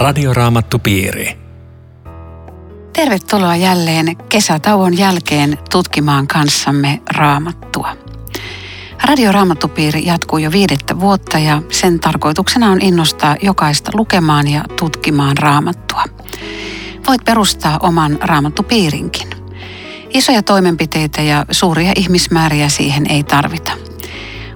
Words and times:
Radioraamattupiiri. 0.00 1.38
Tervetuloa 2.92 3.56
jälleen 3.56 4.16
kesätauon 4.16 4.98
jälkeen 4.98 5.58
tutkimaan 5.70 6.26
kanssamme 6.26 7.00
raamattua. 7.16 7.96
Radioraamattupiiri 9.04 10.06
jatkuu 10.06 10.38
jo 10.38 10.52
viidettä 10.52 11.00
vuotta 11.00 11.38
ja 11.38 11.62
sen 11.70 12.00
tarkoituksena 12.00 12.70
on 12.70 12.82
innostaa 12.82 13.36
jokaista 13.42 13.90
lukemaan 13.94 14.48
ja 14.48 14.64
tutkimaan 14.78 15.38
raamattua. 15.38 16.04
Voit 17.06 17.24
perustaa 17.24 17.78
oman 17.82 18.18
raamattupiirinkin. 18.20 19.28
Isoja 20.10 20.42
toimenpiteitä 20.42 21.22
ja 21.22 21.46
suuria 21.50 21.92
ihmismääriä 21.96 22.68
siihen 22.68 23.06
ei 23.10 23.24
tarvita. 23.24 23.72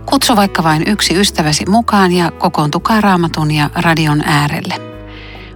Kutsu 0.06 0.36
vaikka 0.36 0.62
vain 0.62 0.83
yksi 0.86 1.14
ystäväsi 1.20 1.64
mukaan 1.69 2.12
ja 2.12 2.30
kokoontukaa 2.30 3.00
raamatun 3.00 3.50
ja 3.50 3.70
radion 3.74 4.22
äärelle. 4.27 4.94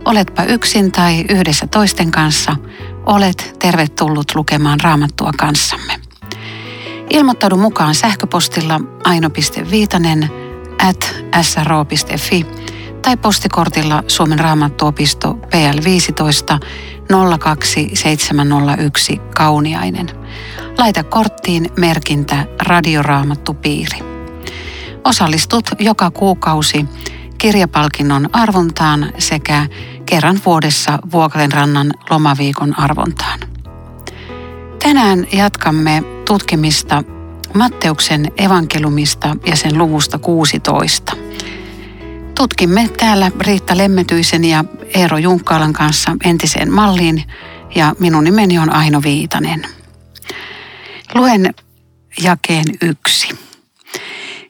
Oletpa 0.08 0.42
yksin 0.42 0.92
tai 0.92 1.24
yhdessä 1.28 1.66
toisten 1.66 2.10
kanssa, 2.10 2.56
olet 3.06 3.56
tervetullut 3.58 4.34
lukemaan 4.34 4.80
raamattua 4.80 5.30
kanssamme. 5.36 6.00
Ilmoittaudu 7.10 7.56
mukaan 7.56 7.94
sähköpostilla 7.94 8.80
aino.viitanen 9.04 10.30
at 10.88 11.14
sro.fi 11.42 12.46
tai 13.02 13.16
postikortilla 13.16 14.02
Suomen 14.06 14.38
raamattuopisto 14.38 15.30
PL15 15.30 16.58
02701 17.38 19.20
Kauniainen. 19.36 20.10
Laita 20.78 21.02
korttiin 21.02 21.70
merkintä 21.76 22.46
Radioraamattupiiri. 22.62 23.98
Osallistut 25.04 25.70
joka 25.78 26.10
kuukausi 26.10 26.86
kirjapalkinnon 27.38 28.28
arvontaan 28.32 29.12
sekä 29.18 29.66
kerran 30.06 30.40
vuodessa 30.46 30.98
Vuokalenrannan 31.12 31.94
lomaviikon 32.10 32.78
arvontaan. 32.78 33.40
Tänään 34.82 35.26
jatkamme 35.32 36.02
tutkimista 36.24 37.02
Matteuksen 37.54 38.32
evankelumista 38.38 39.36
ja 39.46 39.56
sen 39.56 39.78
luvusta 39.78 40.18
16. 40.18 41.16
Tutkimme 42.34 42.88
täällä 42.96 43.30
Riitta 43.40 43.76
Lemmetyisen 43.76 44.44
ja 44.44 44.64
Eero 44.94 45.18
Junkkaalan 45.18 45.72
kanssa 45.72 46.16
entiseen 46.24 46.72
malliin 46.72 47.24
ja 47.74 47.94
minun 47.98 48.24
nimeni 48.24 48.58
on 48.58 48.72
Aino 48.72 49.02
Viitanen. 49.02 49.62
Luen 51.14 51.54
jakeen 52.22 52.64
yksi. 52.82 53.47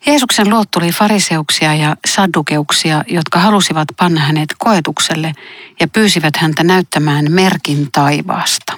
Jeesuksen 0.09 0.51
luot 0.51 0.70
tuli 0.70 0.91
fariseuksia 0.91 1.75
ja 1.75 1.97
saddukeuksia, 2.06 3.05
jotka 3.09 3.39
halusivat 3.39 3.89
panna 3.97 4.20
hänet 4.20 4.48
koetukselle 4.59 5.33
ja 5.81 5.89
pyysivät 5.89 6.37
häntä 6.37 6.64
näyttämään 6.64 7.33
merkin 7.33 7.89
taivaasta. 7.92 8.73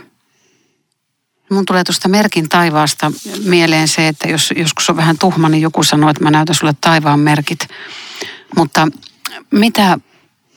Mun 1.51 1.67
tulee 1.67 1.84
tuosta 1.84 2.08
merkin 2.08 2.48
taivaasta 2.48 3.12
mieleen 3.45 3.89
se, 3.89 4.08
että 4.08 4.28
jos 4.28 4.55
joskus 4.56 4.91
on 4.91 4.97
vähän 4.97 5.19
tuhma, 5.19 5.48
niin 5.48 5.62
joku 5.62 5.83
sanoo, 5.83 6.11
että 6.11 6.25
mä 6.25 6.31
näytän 6.31 6.55
sulle 6.55 6.75
taivaan 6.81 7.20
merkit. 7.20 7.69
Mutta 8.56 8.89
mitä, 9.51 9.98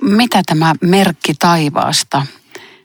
mitä 0.01 0.41
tämä 0.45 0.75
merkki 0.81 1.33
taivaasta 1.39 2.25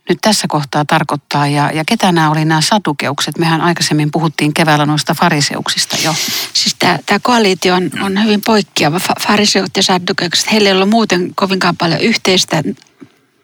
nyt 0.08 0.18
tässä 0.20 0.48
kohtaa 0.48 0.84
tarkoittaa 0.84 1.46
ja, 1.46 1.70
ja 1.74 1.84
ketä 1.86 2.12
nämä 2.12 2.30
oli 2.30 2.44
nämä 2.44 2.60
satukeukset? 2.60 3.38
Mehän 3.38 3.60
aikaisemmin 3.60 4.10
puhuttiin 4.10 4.54
keväällä 4.54 4.86
noista 4.86 5.14
fariseuksista 5.14 5.96
jo. 6.04 6.14
Siis 6.52 6.76
tämä, 6.78 6.98
koalitio 7.22 7.74
on, 7.74 7.90
on 8.00 8.24
hyvin 8.24 8.40
poikkeava. 8.42 9.00
Fariseut 9.26 9.76
ja 9.76 9.82
saddukeukset, 9.82 10.52
heillä 10.52 10.68
ei 10.68 10.76
ole 10.76 10.84
muuten 10.84 11.32
kovinkaan 11.34 11.76
paljon 11.76 12.00
yhteistä. 12.00 12.62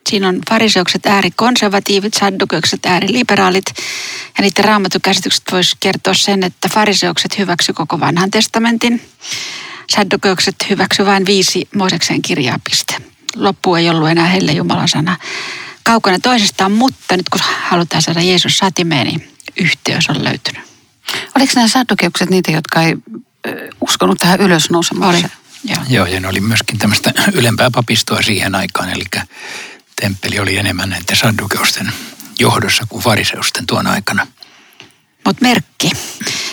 Siinä 0.08 0.28
on 0.28 0.40
fariseukset 0.50 1.06
äärikonservatiivit, 1.06 2.14
saddukeukset 2.14 2.86
ääriliberaalit. 2.86 3.64
Ja 4.38 4.42
niiden 4.42 4.64
raamatukäsitykset 4.64 5.42
voisi 5.52 5.76
kertoa 5.80 6.14
sen, 6.14 6.42
että 6.42 6.68
fariseukset 6.74 7.38
hyväksy 7.38 7.72
koko 7.72 8.00
vanhan 8.00 8.30
testamentin. 8.30 9.02
Saddukeukset 9.96 10.56
hyväksy 10.70 11.06
vain 11.06 11.26
viisi 11.26 11.68
Mooseksen 11.76 12.22
kirjaa 12.22 12.58
piste. 12.64 12.96
Loppu 13.36 13.74
ei 13.74 13.90
ollut 13.90 14.08
enää 14.08 14.26
heille 14.26 14.52
Jumalan 14.52 14.88
sana 14.88 15.16
kaukana 15.84 16.18
toisestaan, 16.18 16.72
mutta 16.72 17.16
nyt 17.16 17.28
kun 17.28 17.40
halutaan 17.62 18.02
saada 18.02 18.20
Jeesus 18.20 18.58
satimeen, 18.58 19.06
niin 19.06 19.36
yhteys 19.56 20.08
on 20.08 20.24
löytynyt. 20.24 20.62
Oliko 21.36 21.52
nämä 21.54 21.68
saddukeukset 21.68 22.30
niitä, 22.30 22.50
jotka 22.50 22.82
ei 22.82 22.96
uskonut 23.80 24.18
tähän 24.18 24.40
ylösnousemukseen? 24.40 25.30
Joo. 25.64 25.78
Joo, 25.88 26.06
ja 26.06 26.20
ne 26.20 26.28
oli 26.28 26.40
myöskin 26.40 26.78
tämmöistä 26.78 27.12
ylempää 27.32 27.70
papistoa 27.70 28.22
siihen 28.22 28.54
aikaan, 28.54 28.90
eli 28.90 29.04
temppeli 30.00 30.38
oli 30.38 30.58
enemmän 30.58 30.90
näiden 30.90 31.16
saddukeusten 31.16 31.92
johdossa 32.38 32.86
kuin 32.88 33.02
fariseusten 33.02 33.66
tuon 33.66 33.86
aikana. 33.86 34.26
Mutta 35.24 35.42
merkki. 35.42 35.90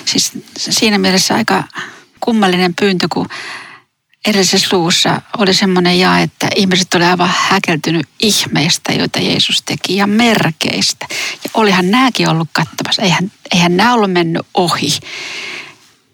Siis 0.06 0.32
siinä 0.58 0.98
mielessä 0.98 1.36
aika 1.36 1.64
kummallinen 2.20 2.76
pyyntö, 2.76 3.08
kun 3.14 3.30
edellisessä 4.26 4.78
luvussa 4.78 5.22
oli 5.38 5.54
semmoinen 5.54 6.00
ja, 6.00 6.20
että 6.20 6.48
ihmiset 6.56 6.94
oli 6.94 7.04
aivan 7.04 7.34
häkeltynyt 7.38 8.08
ihmeistä, 8.20 8.94
joita 8.94 9.20
Jeesus 9.20 9.62
teki 9.62 9.96
ja 9.96 10.08
merkeistä. 10.08 11.06
Ja 11.44 11.50
olihan 11.54 11.92
nämäkin 11.92 12.30
ollut 12.30 12.50
kattavassa. 12.54 13.02
Eihän, 13.02 13.32
eihän 13.52 13.78
nämä 13.78 13.94
ollut 13.94 14.12
mennyt 14.12 14.46
ohi. 14.54 15.00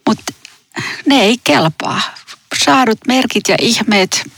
Mutta 0.07 0.33
ne 1.05 1.21
ei 1.21 1.37
kelpaa. 1.43 2.01
Saadut 2.65 2.97
merkit 3.07 3.43
ja 3.47 3.55
ihmeet, 3.61 4.31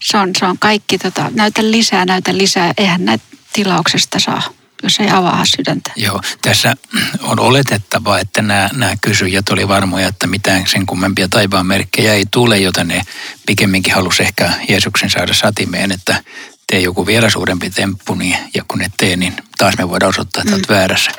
se 0.00 0.16
on, 0.16 0.30
se 0.38 0.46
on 0.46 0.58
kaikki, 0.58 0.98
tota, 0.98 1.30
näytä 1.34 1.70
lisää, 1.70 2.04
näytä 2.04 2.38
lisää. 2.38 2.72
Eihän 2.76 3.04
näitä 3.04 3.24
tilauksesta 3.52 4.18
saa 4.18 4.42
jos 4.82 5.00
ei 5.00 5.10
avaa 5.10 5.44
sydäntä. 5.44 5.92
Joo, 5.96 6.20
tässä 6.42 6.74
on 7.20 7.40
oletettava, 7.40 8.18
että 8.18 8.42
nämä, 8.42 8.70
nämä 8.72 8.96
kysyjät 9.00 9.48
oli 9.48 9.68
varmoja, 9.68 10.08
että 10.08 10.26
mitään 10.26 10.66
sen 10.66 10.86
kummempia 10.86 11.28
taivaan 11.28 11.66
merkkejä 11.66 12.14
ei 12.14 12.24
tule, 12.30 12.58
joten 12.58 12.88
ne 12.88 13.02
pikemminkin 13.46 13.94
halusi 13.94 14.22
ehkä 14.22 14.52
Jeesuksen 14.68 15.10
saada 15.10 15.34
satimeen, 15.34 15.92
että 15.92 16.22
tee 16.66 16.80
joku 16.80 17.06
vielä 17.06 17.30
suurempi 17.30 17.70
temppu, 17.70 18.14
niin, 18.14 18.36
ja 18.54 18.64
kun 18.68 18.82
et 18.82 18.92
tee, 18.96 19.16
niin 19.16 19.36
taas 19.58 19.78
me 19.78 19.88
voidaan 19.88 20.10
osoittaa, 20.10 20.40
että 20.40 20.50
mm. 20.50 20.54
olet 20.54 20.68
väärässä. 20.68 21.10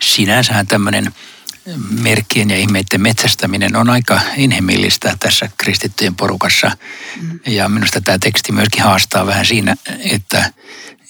Sinänsähän 0.00 0.66
tämmöinen 0.66 1.12
merkkien 1.90 2.50
ja 2.50 2.56
ihmeiden 2.56 3.00
metsästäminen 3.00 3.76
on 3.76 3.90
aika 3.90 4.20
inhimillistä 4.36 5.16
tässä 5.20 5.48
kristittyjen 5.58 6.14
porukassa. 6.14 6.70
Mm. 7.20 7.40
Ja 7.46 7.68
minusta 7.68 8.00
tämä 8.00 8.18
teksti 8.18 8.52
myöskin 8.52 8.82
haastaa 8.82 9.26
vähän 9.26 9.46
siinä, 9.46 9.76
että 9.98 10.52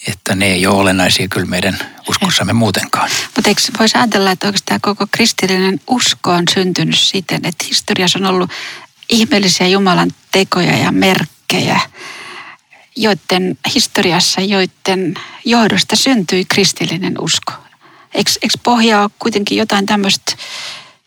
että 0.07 0.35
ne 0.35 0.47
ei 0.47 0.67
ole 0.67 0.77
olennaisia 0.77 1.29
kyllä 1.29 1.47
meidän 1.47 1.79
uskossamme 2.09 2.53
muutenkaan. 2.53 3.11
Mutta 3.37 3.51
eikö 3.51 3.61
voisi 3.79 3.99
ajatella, 3.99 4.31
että 4.31 4.47
oikeastaan 4.47 4.81
koko 4.81 5.07
kristillinen 5.11 5.81
usko 5.87 6.31
on 6.31 6.45
syntynyt 6.55 6.99
siten, 6.99 7.41
että 7.45 7.65
historiassa 7.69 8.19
on 8.19 8.27
ollut 8.27 8.51
ihmeellisiä 9.11 9.67
Jumalan 9.69 10.11
tekoja 10.31 10.77
ja 10.77 10.93
merkkejä, 10.93 11.81
joiden 12.97 13.59
historiassa, 13.75 14.41
joiden 14.41 15.15
johdosta 15.45 15.97
syntyi 15.97 16.45
kristillinen 16.45 17.21
usko. 17.21 17.53
Eikö, 18.15 18.31
eikö 18.43 18.59
pohjaa 18.63 19.03
ole 19.03 19.11
kuitenkin 19.19 19.59
jotain 19.59 19.87
tämmöistä, 19.87 20.33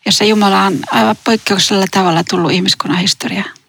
jossa 0.06 0.24
Jumala 0.24 0.62
on 0.62 0.78
aivan 0.90 1.16
poikkeuksellisella 1.24 1.86
tavalla 1.90 2.24
tullut 2.24 2.52
ihmiskunnan 2.52 3.00
historiaan? 3.00 3.59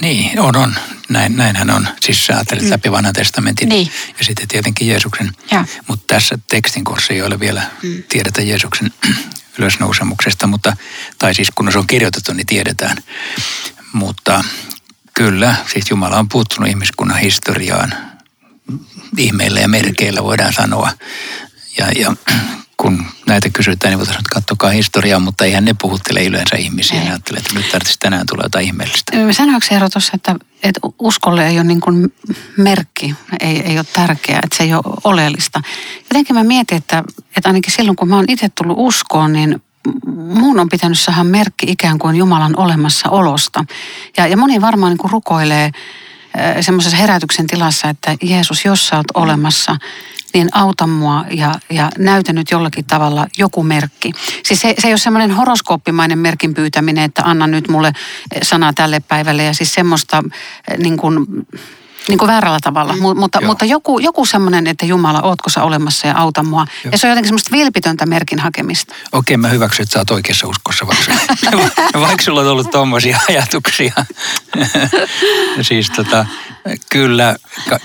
Niin, 0.00 0.40
on, 0.40 0.56
on. 0.56 0.74
Näin, 1.08 1.36
näinhän 1.36 1.70
on. 1.70 1.88
Siis 2.00 2.26
sä 2.26 2.34
ajattelet 2.34 2.64
mm. 2.64 2.70
läpi 2.70 2.92
vanhan 2.92 3.14
testamentin 3.14 3.68
niin. 3.68 3.90
ja 4.18 4.24
sitten 4.24 4.48
tietenkin 4.48 4.88
Jeesuksen. 4.88 5.32
Mutta 5.86 6.04
tässä 6.06 6.38
tekstin 6.48 6.84
korssa 6.84 7.12
ei 7.12 7.22
ole 7.22 7.40
vielä 7.40 7.62
mm. 7.82 8.02
tiedetä 8.08 8.42
Jeesuksen 8.42 8.92
ylösnousemuksesta, 9.58 10.46
mutta, 10.46 10.76
tai 11.18 11.34
siis 11.34 11.50
kun 11.54 11.72
se 11.72 11.78
on 11.78 11.86
kirjoitettu, 11.86 12.32
niin 12.32 12.46
tiedetään. 12.46 12.96
Mutta 13.92 14.44
kyllä, 15.14 15.54
siis 15.72 15.90
Jumala 15.90 16.18
on 16.18 16.28
puuttunut 16.28 16.68
ihmiskunnan 16.68 17.18
historiaan 17.18 17.94
ihmeillä 19.16 19.60
ja 19.60 19.68
merkeillä 19.68 20.24
voidaan 20.24 20.52
sanoa. 20.52 20.92
Ja, 21.78 21.92
ja 21.92 22.16
kun 22.82 23.04
näitä 23.26 23.50
kysytään, 23.50 23.90
niin 23.90 23.98
voitaisiin 23.98 24.24
katsokaa 24.34 24.70
historiaa, 24.70 25.20
mutta 25.20 25.44
eihän 25.44 25.64
ne 25.64 25.74
puhuttele 25.80 26.24
yleensä 26.24 26.56
ihmisiä. 26.56 27.00
Ne 27.00 27.10
ajattelee, 27.10 27.38
että 27.38 27.54
nyt 27.54 27.70
tarvitsisi 27.70 27.98
tänään 27.98 28.26
tulla 28.26 28.42
jotain 28.42 28.66
ihmeellistä. 28.66 29.12
Sanoiko 29.32 29.66
Eero 29.70 29.88
tuossa, 29.88 30.12
että, 30.14 30.36
että 30.62 30.80
uskolle 30.98 31.46
ei 31.46 31.56
ole 31.56 31.64
niin 31.64 31.80
kuin 31.80 32.12
merkki, 32.56 33.14
ei, 33.40 33.60
ei 33.60 33.78
ole 33.78 33.86
tärkeää, 33.92 34.40
että 34.44 34.56
se 34.56 34.64
ei 34.64 34.74
ole 34.74 34.82
oleellista. 35.04 35.60
Jotenkin 36.02 36.36
mä 36.36 36.44
mietin, 36.44 36.78
että, 36.78 37.04
että 37.36 37.48
ainakin 37.48 37.72
silloin 37.72 37.96
kun 37.96 38.08
mä 38.08 38.16
oon 38.16 38.24
itse 38.28 38.48
tullut 38.48 38.76
uskoon, 38.80 39.32
niin 39.32 39.62
muun 40.16 40.60
on 40.60 40.68
pitänyt 40.68 40.98
saada 40.98 41.24
merkki 41.24 41.66
ikään 41.70 41.98
kuin 41.98 42.16
Jumalan 42.16 42.58
olemassaolosta. 42.58 43.64
Ja, 44.16 44.26
ja 44.26 44.36
moni 44.36 44.60
varmaan 44.60 44.90
niin 44.90 44.98
kuin 44.98 45.10
rukoilee 45.10 45.70
semmoisessa 46.60 46.96
herätyksen 46.96 47.46
tilassa, 47.46 47.88
että 47.88 48.16
Jeesus, 48.22 48.64
jos 48.64 48.88
sä 48.88 48.96
oot 48.96 49.06
olemassa, 49.14 49.76
niin 50.34 50.48
auta 50.52 50.86
mua 50.86 51.24
ja, 51.30 51.54
ja 51.70 51.90
näytä 51.98 52.32
nyt 52.32 52.50
jollakin 52.50 52.84
tavalla 52.84 53.26
joku 53.38 53.62
merkki. 53.62 54.12
Siis 54.44 54.60
se, 54.60 54.74
se 54.78 54.86
ei 54.88 54.92
ole 54.92 54.98
semmoinen 54.98 55.30
horoskooppimainen 55.30 56.18
merkin 56.18 56.54
pyytäminen, 56.54 57.04
että 57.04 57.22
anna 57.24 57.46
nyt 57.46 57.68
mulle 57.68 57.92
sana 58.42 58.72
tälle 58.72 59.00
päivälle 59.00 59.44
ja 59.44 59.54
siis 59.54 59.74
semmoista 59.74 60.22
eh, 60.70 60.78
niin 60.78 60.96
kuin, 60.96 61.26
Niin 62.08 62.18
kuin 62.18 62.28
väärällä 62.28 62.58
tavalla, 62.62 62.92
mm. 62.92 63.18
mutta, 63.20 63.40
mutta 63.40 63.64
joku, 63.64 63.98
joku 63.98 64.26
semmoinen, 64.26 64.66
että 64.66 64.86
Jumala, 64.86 65.20
ootko 65.22 65.50
sä 65.50 65.62
olemassa 65.62 66.06
ja 66.06 66.16
auta 66.16 66.42
mua. 66.42 66.66
Joo. 66.84 66.92
Ja 66.92 66.98
se 66.98 67.06
on 67.06 67.10
jotenkin 67.10 67.28
semmoista 67.28 67.52
vilpitöntä 67.52 68.06
merkin 68.06 68.38
hakemista. 68.38 68.94
Okei, 69.12 69.36
mä 69.36 69.48
hyväksyn, 69.48 69.82
että 69.82 69.92
sä 69.92 69.98
oot 69.98 70.10
oikeassa 70.10 70.46
uskossa, 70.46 70.86
vaikka, 70.86 71.12
vaikka 72.06 72.24
sulla 72.24 72.40
on 72.40 72.46
ollut 72.46 72.70
tommosia 72.70 73.18
ajatuksia. 73.28 73.92
siis 75.68 75.90
tota, 75.90 76.26
kyllä, 76.90 77.36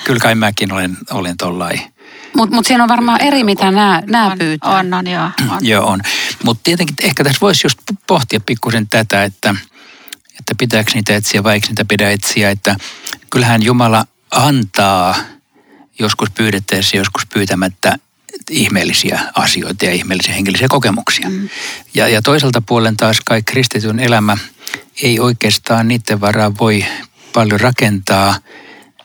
kyllä 0.03 0.19
kai 0.19 0.35
mäkin 0.35 0.71
olen, 0.73 0.97
olen 1.11 1.37
tollain. 1.37 1.92
Mutta 2.35 2.55
mut 2.55 2.65
siinä 2.65 2.83
on 2.83 2.89
varmaan 2.89 3.21
eri, 3.21 3.43
mitä 3.43 3.71
nämä 3.71 4.35
pyytää. 4.39 4.71
On, 4.71 4.93
on, 4.93 5.07
joo. 5.07 5.29
On. 5.49 5.57
joo, 5.61 5.87
on. 5.87 6.01
Mutta 6.43 6.61
tietenkin 6.63 6.95
ehkä 7.01 7.23
tässä 7.23 7.41
voisi 7.41 7.65
just 7.65 7.79
pohtia 8.07 8.39
pikkusen 8.39 8.87
tätä, 8.89 9.23
että, 9.23 9.55
että 10.39 10.55
pitääkö 10.57 10.91
niitä 10.93 11.15
etsiä 11.15 11.43
vai 11.43 11.53
eikö 11.53 11.67
niitä 11.67 11.85
pidä 11.85 12.09
etsiä. 12.09 12.49
Että 12.49 12.75
kyllähän 13.29 13.63
Jumala 13.63 14.05
antaa 14.31 15.15
joskus 15.99 16.29
pyydettäessä, 16.29 16.97
joskus 16.97 17.25
pyytämättä 17.25 17.95
ihmeellisiä 18.49 19.21
asioita 19.35 19.85
ja 19.85 19.93
ihmeellisiä 19.93 20.33
henkilöisiä 20.33 20.67
kokemuksia. 20.67 21.29
Mm. 21.29 21.49
Ja, 21.93 22.07
ja 22.07 22.21
toiselta 22.21 22.61
puolen 22.61 22.97
taas 22.97 23.17
kai 23.25 23.41
kristityn 23.41 23.99
elämä 23.99 24.37
ei 25.03 25.19
oikeastaan 25.19 25.87
niiden 25.87 26.21
varaa 26.21 26.51
voi 26.59 26.85
paljon 27.33 27.59
rakentaa– 27.59 28.35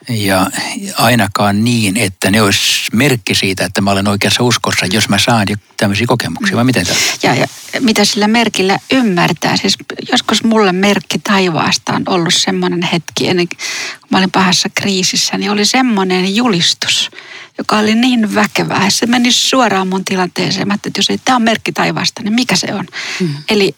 ja 0.09 0.51
ainakaan 0.97 1.65
niin, 1.65 1.97
että 1.97 2.31
ne 2.31 2.43
olisi 2.43 2.91
merkki 2.93 3.35
siitä, 3.35 3.65
että 3.65 3.81
mä 3.81 3.91
olen 3.91 4.09
oikeassa 4.09 4.43
uskossa, 4.43 4.87
jos 4.87 5.09
mä 5.09 5.19
saan 5.19 5.47
tämmöisiä 5.77 6.07
kokemuksia, 6.07 6.57
vai 6.57 6.65
miten 6.65 6.87
tämä? 6.87 6.99
Ja, 7.23 7.35
ja 7.35 7.47
mitä 7.81 8.05
sillä 8.05 8.29
merkillä 8.29 8.79
ymmärtää? 8.91 9.57
Siis 9.57 9.77
joskus 10.13 10.45
mulle 10.45 10.73
merkki 10.73 11.19
taivaasta 11.19 11.93
on 11.93 12.03
ollut 12.07 12.35
semmoinen 12.35 12.83
hetki, 12.83 13.29
ennen 13.29 13.49
kuin 13.49 13.59
mä 14.11 14.19
olin 14.19 14.31
pahassa 14.31 14.69
kriisissä, 14.75 15.39
niin 15.39 15.51
oli 15.51 15.65
semmoinen 15.65 16.37
julistus, 16.37 17.11
joka 17.59 17.79
oli 17.79 17.95
niin 17.95 18.35
väkevää. 18.35 18.91
Se 18.91 19.07
meni 19.07 19.33
suoraan 19.33 19.89
mun 19.89 20.05
tilanteeseen. 20.05 20.69
Mä 20.69 20.75
että 20.75 20.91
jos 20.97 21.11
ei 21.11 21.19
tämä 21.25 21.37
on 21.37 21.43
merkki 21.43 21.73
taivaasta, 21.73 22.23
niin 22.23 22.35
mikä 22.35 22.57
se 22.57 22.75
on? 22.75 22.87
Hmm. 23.21 23.35
Eli 23.49 23.75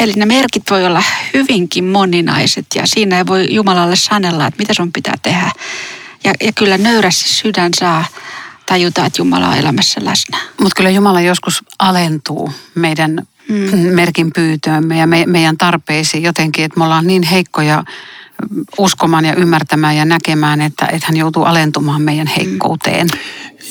Eli 0.00 0.12
ne 0.16 0.26
merkit 0.26 0.62
voi 0.70 0.86
olla 0.86 1.02
hyvinkin 1.34 1.84
moninaiset 1.84 2.66
ja 2.74 2.82
siinä 2.86 3.18
ei 3.18 3.26
voi 3.26 3.54
Jumalalle 3.54 3.96
sanella, 3.96 4.46
että 4.46 4.58
mitä 4.58 4.74
sun 4.74 4.92
pitää 4.92 5.14
tehdä. 5.22 5.52
Ja, 6.24 6.32
ja 6.40 6.52
kyllä 6.52 6.78
nöyrästi 6.78 7.28
sydän 7.28 7.70
saa 7.74 8.04
tajuta, 8.66 9.06
että 9.06 9.20
Jumala 9.20 9.48
on 9.48 9.56
elämässä 9.56 10.00
läsnä. 10.04 10.38
Mutta 10.60 10.76
kyllä 10.76 10.90
Jumala 10.90 11.20
joskus 11.20 11.64
alentuu 11.78 12.52
meidän 12.74 13.26
mm. 13.48 13.78
merkin 13.78 14.32
pyytöömme 14.32 14.98
ja 14.98 15.06
me, 15.06 15.24
meidän 15.26 15.56
tarpeisiin 15.56 16.22
jotenkin, 16.22 16.64
että 16.64 16.78
me 16.78 16.84
ollaan 16.84 17.06
niin 17.06 17.22
heikkoja 17.22 17.84
uskomaan 18.78 19.24
ja 19.24 19.34
ymmärtämään 19.34 19.96
ja 19.96 20.04
näkemään, 20.04 20.60
että, 20.60 20.86
että 20.86 21.06
hän 21.06 21.16
joutuu 21.16 21.44
alentumaan 21.44 22.02
meidän 22.02 22.26
heikkouteen. 22.26 23.08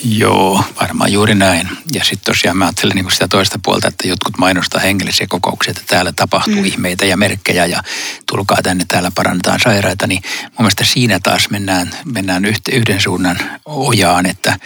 Joo, 0.03 0.63
varmaan 0.81 1.11
juuri 1.11 1.35
näin. 1.35 1.69
Ja 1.93 2.03
sitten 2.03 2.33
tosiaan 2.33 2.57
mä 2.57 2.65
ajattelen 2.65 2.95
niin 2.95 3.11
sitä 3.11 3.27
toista 3.27 3.59
puolta, 3.65 3.87
että 3.87 4.07
jotkut 4.07 4.37
mainostaa 4.37 4.81
hengellisiä 4.81 5.27
kokouksia, 5.27 5.71
että 5.71 5.83
täällä 5.87 6.11
tapahtuu 6.11 6.55
mm. 6.55 6.65
ihmeitä 6.65 7.05
ja 7.05 7.17
merkkejä 7.17 7.65
ja 7.65 7.83
tulkaa 8.25 8.57
tänne, 8.63 8.85
täällä 8.87 9.11
parannetaan 9.15 9.59
sairaita. 9.63 10.07
Niin 10.07 10.21
mun 10.43 10.51
mielestä 10.57 10.83
siinä 10.83 11.19
taas 11.23 11.49
mennään, 11.49 11.91
mennään 12.05 12.45
yhden 12.71 13.01
suunnan 13.01 13.37
ojaan, 13.65 14.25
että, 14.25 14.59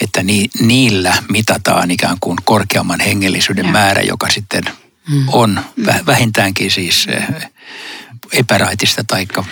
että 0.00 0.22
ni, 0.22 0.46
niillä 0.60 1.14
mitataan 1.28 1.90
ikään 1.90 2.16
kuin 2.20 2.38
korkeamman 2.44 3.00
hengellisyyden 3.00 3.66
ja. 3.66 3.72
määrä, 3.72 4.02
joka 4.02 4.30
sitten 4.30 4.64
mm. 5.08 5.28
on 5.32 5.60
mm. 5.76 5.86
vähintäänkin 6.06 6.70
siis 6.70 7.06
eh, 7.08 7.50
epäraitista 8.32 9.04
taikka 9.06 9.44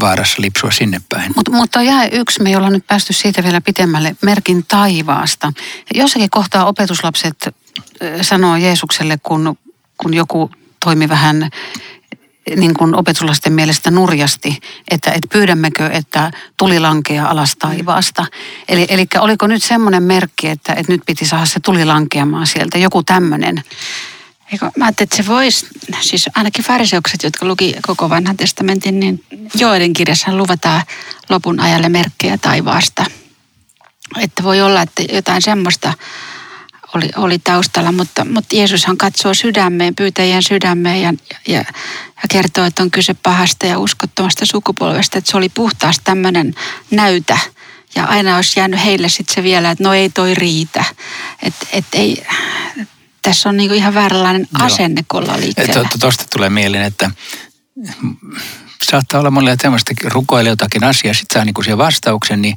vaarassa 0.00 0.42
lipsua 0.42 0.70
sinne 0.70 1.00
päin. 1.08 1.32
Mut, 1.36 1.48
mutta 1.48 1.82
jää 1.82 2.06
yksi, 2.06 2.42
me 2.42 2.50
ei 2.50 2.56
olla 2.56 2.70
nyt 2.70 2.86
päästy 2.86 3.12
siitä 3.12 3.42
vielä 3.42 3.60
pitemmälle, 3.60 4.16
merkin 4.22 4.64
taivaasta. 4.68 5.52
Jossakin 5.94 6.30
kohtaa 6.30 6.66
opetuslapset 6.66 7.54
sanoo 8.22 8.56
Jeesukselle, 8.56 9.18
kun, 9.22 9.58
kun 9.96 10.14
joku 10.14 10.50
toimi 10.84 11.08
vähän 11.08 11.50
niin 12.56 12.74
kuin 12.74 12.94
opetuslasten 12.94 13.52
mielestä 13.52 13.90
nurjasti, 13.90 14.58
että, 14.90 15.10
että 15.10 15.28
pyydämmekö, 15.32 15.86
että 15.92 16.30
tuli 16.56 16.80
lankea 16.80 17.26
alas 17.26 17.56
taivaasta. 17.58 18.26
Eli, 18.68 18.86
eli 18.88 19.06
oliko 19.20 19.46
nyt 19.46 19.64
semmoinen 19.64 20.02
merkki, 20.02 20.48
että, 20.48 20.72
että 20.72 20.92
nyt 20.92 21.00
piti 21.06 21.26
saada 21.26 21.46
se 21.46 21.60
tuli 21.60 21.84
lankeamaan 21.84 22.46
sieltä, 22.46 22.78
joku 22.78 23.02
tämmöinen? 23.02 23.62
Eikö, 24.52 24.70
mä 24.76 24.84
ajattelin, 24.84 25.06
että 25.06 25.16
se 25.16 25.26
voisi, 25.26 25.66
siis 26.00 26.30
ainakin 26.34 26.64
fariseukset, 26.64 27.22
jotka 27.22 27.46
luki 27.46 27.74
koko 27.86 28.10
vanhan 28.10 28.36
testamentin, 28.36 29.00
niin 29.00 29.24
joiden 29.54 29.92
kirjassa 29.92 30.36
luvataan 30.36 30.82
lopun 31.28 31.60
ajalle 31.60 31.88
merkkejä 31.88 32.38
taivaasta. 32.38 33.04
Että 34.20 34.42
voi 34.42 34.60
olla, 34.60 34.82
että 34.82 35.02
jotain 35.02 35.42
semmoista 35.42 35.94
oli, 36.94 37.10
oli 37.16 37.38
taustalla, 37.38 37.92
mutta, 37.92 38.24
mutta 38.24 38.56
Jeesushan 38.56 38.96
katsoo 38.96 39.34
sydämeen, 39.34 39.94
pyytäjien 39.94 40.42
sydämeen 40.42 41.02
ja, 41.02 41.14
ja, 41.48 41.58
ja 41.58 42.28
kertoo, 42.30 42.64
että 42.64 42.82
on 42.82 42.90
kyse 42.90 43.14
pahasta 43.14 43.66
ja 43.66 43.78
uskottomasta 43.78 44.46
sukupolvesta, 44.46 45.18
että 45.18 45.30
se 45.30 45.36
oli 45.36 45.48
puhtaasti 45.48 46.04
tämmöinen 46.04 46.54
näytä. 46.90 47.38
Ja 47.94 48.04
aina 48.04 48.36
olisi 48.36 48.60
jäänyt 48.60 48.84
heille 48.84 49.08
sitten 49.08 49.34
se 49.34 49.42
vielä, 49.42 49.70
että 49.70 49.84
no 49.84 49.94
ei 49.94 50.10
toi 50.10 50.34
riitä. 50.34 50.84
Että 51.42 51.66
et 51.72 51.84
ei, 51.92 52.24
tässä 53.22 53.48
on 53.48 53.56
niinku 53.56 53.74
ihan 53.74 53.94
vääränlainen 53.94 54.48
asenne, 54.60 55.04
kun 55.08 55.20
ollaan 55.20 55.40
liikkeellä. 55.40 55.88
Tuosta 56.00 56.24
tulee 56.32 56.50
mieleen, 56.50 56.84
että 56.84 57.10
saattaa 58.90 59.20
olla 59.20 59.30
monella 59.30 59.56
tämmöistä 59.56 59.94
rukoilla 60.04 60.50
jotakin 60.50 60.84
asiaa, 60.84 61.14
sitten 61.14 61.34
saa 61.34 61.44
niinku 61.44 61.62
siihen 61.62 61.78
vastauksen, 61.78 62.42
niin 62.42 62.56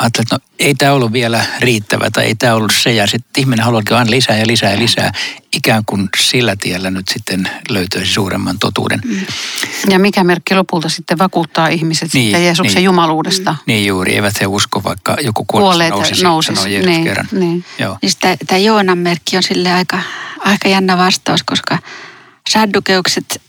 ajattelee, 0.00 0.22
että 0.22 0.34
no 0.34 0.38
ei 0.58 0.74
tämä 0.74 0.92
ollut 0.92 1.12
vielä 1.12 1.44
riittävä 1.60 2.10
tai 2.10 2.24
ei 2.24 2.34
tämä 2.34 2.54
ollut 2.54 2.72
se. 2.82 2.92
Ja 2.92 3.06
sitten 3.06 3.40
ihminen 3.40 3.64
haluaakin 3.64 3.96
aina 3.96 4.10
lisää 4.10 4.36
ja 4.36 4.46
lisää 4.46 4.70
ja 4.72 4.78
lisää. 4.78 5.12
Ikään 5.52 5.84
kuin 5.84 6.08
sillä 6.20 6.56
tiellä 6.56 6.90
nyt 6.90 7.08
sitten 7.08 7.50
löytyisi 7.68 8.12
suuremman 8.12 8.58
totuuden. 8.58 9.00
Mm. 9.04 9.20
Ja 9.88 9.98
mikä 9.98 10.24
merkki 10.24 10.54
lopulta 10.54 10.88
sitten 10.88 11.18
vakuuttaa 11.18 11.68
ihmiset 11.68 12.14
niin, 12.14 12.24
sitten 12.24 12.44
Jeesuksen 12.44 12.74
niin, 12.74 12.84
jumaluudesta? 12.84 13.56
Niin 13.66 13.86
juuri, 13.86 14.14
eivät 14.14 14.40
he 14.40 14.46
usko 14.46 14.84
vaikka 14.84 15.16
joku 15.20 15.44
kuolleet 15.44 15.90
nousisi, 15.90 16.24
nousisi. 16.24 16.54
sanoo 16.54 16.72
Jeesus 16.72 16.90
niin, 16.90 17.04
kerran. 17.04 17.28
Niin. 17.32 17.64
Joo. 17.78 17.98
Niin 18.02 18.38
tämä 18.46 18.58
Joonan 18.58 18.98
merkki 18.98 19.36
on 19.36 19.42
sille 19.42 19.72
aika, 19.72 19.98
aika 20.38 20.68
jännä 20.68 20.98
vastaus, 20.98 21.42
koska 21.42 21.78
saddukeukset 22.48 23.40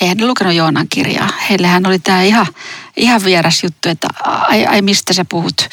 eihän 0.00 0.16
ne 0.16 0.26
lukenut 0.26 0.54
Joonan 0.54 0.88
kirjaa. 0.88 1.30
Heillähän 1.50 1.86
oli 1.86 1.98
tämä 1.98 2.22
ihan, 2.22 2.46
ihan 2.96 3.24
vieras 3.24 3.62
juttu, 3.62 3.88
että 3.88 4.08
ai, 4.24 4.66
ai 4.66 4.82
mistä 4.82 5.12
sä 5.12 5.24
puhut. 5.24 5.68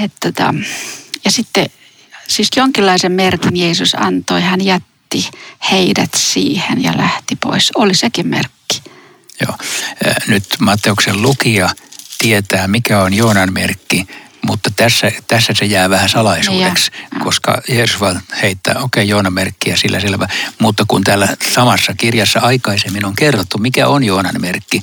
Et, 0.00 0.12
tota, 0.20 0.54
ja 1.24 1.30
sitten 1.30 1.66
siis 2.28 2.48
jonkinlaisen 2.56 3.12
merkin 3.12 3.56
Jeesus 3.56 3.94
antoi. 3.94 4.40
Hän 4.40 4.64
jätti 4.64 5.30
heidät 5.70 6.10
siihen 6.16 6.82
ja 6.82 6.96
lähti 6.96 7.36
pois. 7.36 7.70
Oli 7.74 7.94
sekin 7.94 8.26
merkki. 8.26 8.82
Joo. 9.40 9.58
Nyt 10.26 10.44
Matteuksen 10.60 11.22
lukija 11.22 11.70
tietää, 12.18 12.68
mikä 12.68 13.02
on 13.02 13.14
Joonan 13.14 13.52
merkki, 13.52 14.06
mutta 14.42 14.70
tässä, 14.76 15.12
tässä 15.28 15.52
se 15.56 15.64
jää 15.64 15.90
vähän 15.90 16.08
salaisuudeksi, 16.08 16.90
ja, 17.12 17.20
koska 17.24 17.62
Jeesus 17.68 18.00
vaan 18.00 18.22
heittää, 18.42 18.74
okei, 18.74 18.84
okay, 18.84 19.04
Joonan 19.04 19.32
merkkiä, 19.32 19.76
sillä 19.76 20.00
selvä. 20.00 20.28
Mutta 20.58 20.84
kun 20.88 21.04
täällä 21.04 21.28
samassa 21.54 21.94
kirjassa 21.94 22.40
aikaisemmin 22.40 23.04
on 23.04 23.16
kerrottu, 23.16 23.58
mikä 23.58 23.88
on 23.88 24.04
Joonan 24.04 24.40
merkki, 24.40 24.82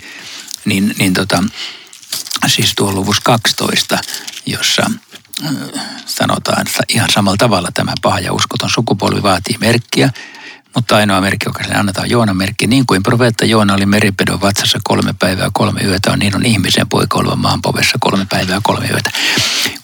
niin, 0.65 0.95
niin 0.99 1.13
tota, 1.13 1.43
siis 2.47 2.73
tuo 2.75 2.91
luvus 2.91 3.19
12, 3.19 3.99
jossa 4.45 4.91
äh, 5.45 5.51
sanotaan 6.05 6.67
että 6.67 6.79
ihan 6.89 7.09
samalla 7.13 7.37
tavalla 7.37 7.69
tämä 7.73 7.93
paha 8.01 8.19
ja 8.19 8.33
uskoton 8.33 8.69
sukupolvi 8.69 9.23
vaatii 9.23 9.57
merkkiä, 9.59 10.09
mutta 10.77 10.95
ainoa 10.95 11.21
merkki, 11.21 11.49
joka 11.49 11.63
sille 11.63 11.75
annetaan 11.75 12.09
Joonan 12.09 12.37
merkki, 12.37 12.67
niin 12.67 12.85
kuin 12.85 13.03
profeetta 13.03 13.45
Joona 13.45 13.73
oli 13.73 13.85
meripedon 13.85 14.41
vatsassa 14.41 14.79
kolme 14.83 15.13
päivää 15.19 15.49
kolme 15.53 15.81
yötä, 15.81 16.11
on 16.11 16.19
niin 16.19 16.35
on 16.35 16.45
ihmisen 16.45 16.89
poika 16.89 17.19
olevan 17.19 17.39
maanpovessa 17.39 17.97
kolme 17.99 18.25
päivää 18.29 18.59
kolme 18.63 18.87
yötä. 18.87 19.09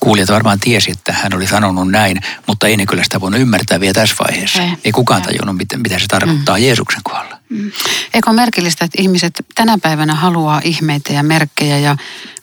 Kuulijat 0.00 0.28
varmaan 0.28 0.60
tiesi, 0.60 0.90
että 0.90 1.12
hän 1.12 1.34
oli 1.34 1.46
sanonut 1.46 1.90
näin, 1.90 2.20
mutta 2.46 2.66
ei 2.66 2.76
ne 2.76 2.86
kyllä 2.86 3.04
sitä 3.04 3.20
voinut 3.20 3.40
ymmärtää 3.40 3.80
vielä 3.80 3.92
tässä 3.92 4.14
vaiheessa. 4.18 4.62
Ei, 4.62 4.70
ei 4.84 4.92
kukaan 4.92 5.20
ei. 5.20 5.26
tajunnut, 5.26 5.56
mitä, 5.56 5.78
mitä 5.78 5.98
se 5.98 6.06
tarkoittaa 6.06 6.56
mm. 6.56 6.62
Jeesuksen 6.62 7.00
kohdalla. 7.04 7.38
Mm. 7.48 7.72
Eikö 8.14 8.30
ole 8.30 8.36
merkillistä, 8.36 8.84
että 8.84 9.02
ihmiset 9.02 9.46
tänä 9.54 9.78
päivänä 9.82 10.14
haluaa 10.14 10.60
ihmeitä 10.64 11.12
ja 11.12 11.22
merkkejä 11.22 11.78
ja 11.78 11.96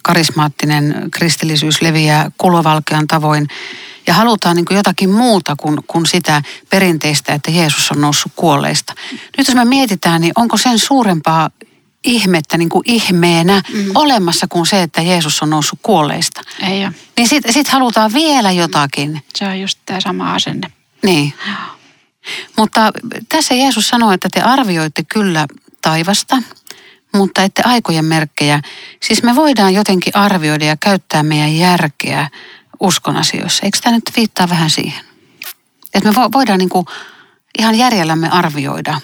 karismaattinen 0.03 1.07
kristillisyys 1.11 1.81
leviää 1.81 2.31
kulovalkean 2.37 3.07
tavoin 3.07 3.47
ja 4.07 4.13
halutaan 4.13 4.55
niin 4.55 4.65
kuin 4.65 4.77
jotakin 4.77 5.09
muuta 5.09 5.55
kuin, 5.55 5.79
kuin 5.87 6.05
sitä 6.05 6.41
perinteistä, 6.69 7.33
että 7.33 7.51
Jeesus 7.51 7.91
on 7.91 8.01
noussut 8.01 8.31
kuolleista. 8.35 8.93
Nyt 9.37 9.47
jos 9.47 9.55
me 9.55 9.65
mietitään, 9.65 10.21
niin 10.21 10.33
onko 10.35 10.57
sen 10.57 10.79
suurempaa 10.79 11.49
ihmettä 12.03 12.57
niin 12.57 12.69
kuin 12.69 12.83
ihmeenä 12.85 13.61
mm. 13.73 13.91
olemassa 13.95 14.47
kuin 14.49 14.65
se, 14.65 14.81
että 14.81 15.01
Jeesus 15.01 15.41
on 15.41 15.49
noussut 15.49 15.79
kuolleista. 15.83 16.41
Ei 16.69 16.85
ole. 16.85 16.93
Niin 17.17 17.27
sitten 17.27 17.53
sit 17.53 17.67
halutaan 17.67 18.13
vielä 18.13 18.51
jotakin. 18.51 19.23
Se 19.35 19.47
on 19.47 19.59
just 19.59 19.79
tämä 19.85 20.01
sama 20.01 20.33
asenne. 20.33 20.71
Niin. 21.03 21.33
Mutta 22.57 22.91
tässä 23.29 23.53
Jeesus 23.53 23.87
sanoi, 23.87 24.13
että 24.13 24.29
te 24.31 24.41
arvioitte 24.41 25.03
kyllä 25.03 25.47
taivasta, 25.81 26.37
mutta 27.13 27.43
ette 27.43 27.61
aikojen 27.65 28.05
merkkejä. 28.05 28.61
Siis 29.03 29.23
me 29.23 29.35
voidaan 29.35 29.73
jotenkin 29.73 30.15
arvioida 30.15 30.65
ja 30.65 30.77
käyttää 30.77 31.23
meidän 31.23 31.57
järkeä 31.57 32.29
uskon 32.81 33.17
asioissa. 33.17 33.63
Eikö 33.63 33.77
tämä 33.81 33.95
nyt 33.95 34.11
viittaa 34.15 34.49
vähän 34.49 34.69
siihen? 34.69 35.05
Että 35.93 36.11
me 36.11 36.15
voidaan 36.15 36.59
niin 36.59 36.69
kuin 36.69 36.85
ihan 37.59 37.75
järjellämme 37.75 38.29
arvioida 38.29 39.01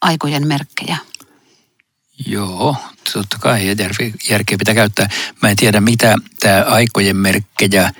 aikojen 0.00 0.46
merkkejä. 0.46 0.96
Joo, 2.26 2.76
totta 3.12 3.38
kai 3.40 3.66
järkeä 4.28 4.58
pitää 4.58 4.74
käyttää. 4.74 5.08
Mä 5.42 5.48
en 5.48 5.56
tiedä, 5.56 5.80
mitä 5.80 6.16
tämä 6.40 6.64
aikojen 6.68 7.16
merkkejä 7.16 7.92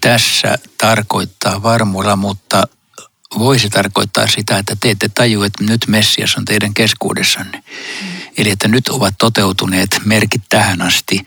tässä 0.00 0.58
tarkoittaa 0.78 1.62
varmuudella, 1.62 2.16
mutta 2.16 2.64
voisi 3.38 3.70
tarkoittaa 3.70 4.26
sitä, 4.26 4.58
että 4.58 4.76
te 4.80 4.90
ette 4.90 5.08
tajua, 5.08 5.46
että 5.46 5.64
nyt 5.64 5.86
Messias 5.86 6.36
on 6.36 6.44
teidän 6.44 6.74
keskuudessanne. 6.74 7.58
Mm. 8.02 8.08
Eli 8.36 8.50
että 8.50 8.68
nyt 8.68 8.88
ovat 8.88 9.14
toteutuneet 9.18 10.00
merkit 10.04 10.42
tähän 10.48 10.82
asti. 10.82 11.26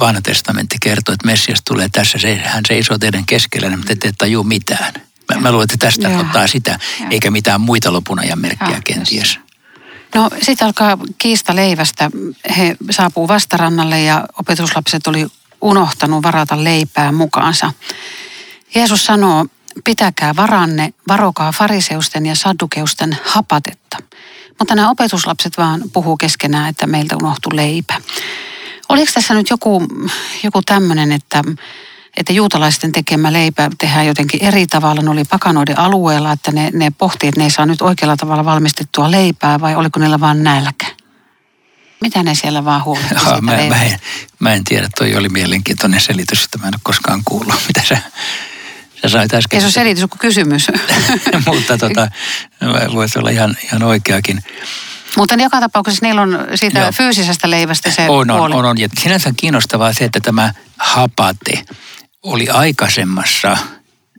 Vanha 0.00 0.20
testamentti 0.20 0.76
kertoo, 0.82 1.12
että 1.12 1.26
Messias 1.26 1.62
tulee 1.64 1.88
tässä, 1.88 2.18
hän 2.44 2.62
seisoo 2.68 2.98
teidän 2.98 3.26
keskellä, 3.26 3.70
mutta 3.70 3.86
te 3.86 3.92
ette 3.92 4.12
tajua 4.18 4.44
mitään. 4.44 4.92
Mä, 5.34 5.40
mä 5.40 5.52
luulen, 5.52 5.64
että 5.64 5.86
tästä 5.86 6.18
ottaa 6.18 6.46
sitä, 6.46 6.78
eikä 7.10 7.30
mitään 7.30 7.60
muita 7.60 7.92
lopun 7.92 8.18
ajan 8.18 8.38
merkkejä 8.38 8.80
kenties. 8.84 9.38
No 10.14 10.30
sitten 10.42 10.66
alkaa 10.66 10.98
kiista 11.18 11.56
leivästä. 11.56 12.10
He 12.56 12.76
saapuu 12.90 13.28
vastarannalle 13.28 14.02
ja 14.02 14.24
opetuslapset 14.38 15.06
oli 15.06 15.26
unohtanut 15.60 16.22
varata 16.22 16.64
leipää 16.64 17.12
mukaansa. 17.12 17.72
Jeesus 18.74 19.04
sanoo, 19.04 19.46
pitäkää 19.84 20.36
varanne, 20.36 20.92
varokaa 21.08 21.52
fariseusten 21.52 22.26
ja 22.26 22.34
saddukeusten 22.34 23.16
hapatetta. 23.24 23.98
Mutta 24.58 24.74
nämä 24.74 24.90
opetuslapset 24.90 25.58
vaan 25.58 25.82
puhuu 25.92 26.16
keskenään, 26.16 26.68
että 26.68 26.86
meiltä 26.86 27.16
unohtuu 27.16 27.56
leipä. 27.56 28.00
Oliko 28.88 29.10
tässä 29.14 29.34
nyt 29.34 29.50
joku, 29.50 29.86
joku 30.42 30.62
tämmöinen, 30.62 31.12
että, 31.12 31.44
että 32.16 32.32
juutalaisten 32.32 32.92
tekemä 32.92 33.32
leipä 33.32 33.70
tehdään 33.78 34.06
jotenkin 34.06 34.44
eri 34.44 34.66
tavalla? 34.66 35.02
Ne 35.02 35.10
oli 35.10 35.24
pakanoiden 35.24 35.78
alueella, 35.78 36.32
että 36.32 36.52
ne, 36.52 36.70
ne 36.74 36.90
pohtii, 36.90 37.28
että 37.28 37.40
ne 37.40 37.44
ei 37.44 37.50
saa 37.50 37.66
nyt 37.66 37.82
oikealla 37.82 38.16
tavalla 38.16 38.44
valmistettua 38.44 39.10
leipää 39.10 39.60
vai 39.60 39.74
oliko 39.74 40.00
niillä 40.00 40.20
vaan 40.20 40.42
nälkä? 40.42 40.86
Mitä 42.00 42.22
ne 42.22 42.34
siellä 42.34 42.64
vaan 42.64 42.82
siitä 43.00 43.40
mä, 43.40 43.52
mä, 43.52 43.82
en, 43.82 43.98
mä 44.38 44.54
en 44.54 44.64
tiedä, 44.64 44.88
toi 44.98 45.16
oli 45.16 45.28
mielenkiintoinen 45.28 46.00
selitys, 46.00 46.44
että 46.44 46.58
mä 46.58 46.68
en 46.68 46.74
ole 46.74 46.80
koskaan 46.82 47.22
kuullut, 47.24 47.54
mitä 47.68 47.82
sä 47.88 47.98
Sä 49.06 49.26
äsken. 49.34 49.60
Se 49.60 49.66
on 49.66 49.72
selitys 49.72 50.04
kuin 50.10 50.18
kysymys. 50.18 50.66
Mutta 51.46 51.78
tota, 51.78 52.08
voisi 52.94 53.18
olla 53.18 53.30
ihan, 53.30 53.56
ihan 53.64 53.82
oikeakin. 53.82 54.42
Mutta 55.16 55.34
joka 55.34 55.60
tapauksessa 55.60 56.06
niillä 56.06 56.22
on 56.22 56.38
siitä 56.54 56.80
Joo. 56.80 56.92
fyysisestä 56.92 57.50
leivästä 57.50 57.90
se 57.90 58.08
on, 58.08 58.30
on, 58.30 58.38
puoli. 58.38 58.54
On, 58.54 58.64
on. 58.64 58.80
Ja 58.80 58.88
sinänsä 59.00 59.28
on 59.28 59.36
kiinnostavaa 59.36 59.92
se, 59.92 60.04
että 60.04 60.20
tämä 60.20 60.52
hapate 60.78 61.64
oli 62.22 62.48
aikaisemmassa 62.48 63.56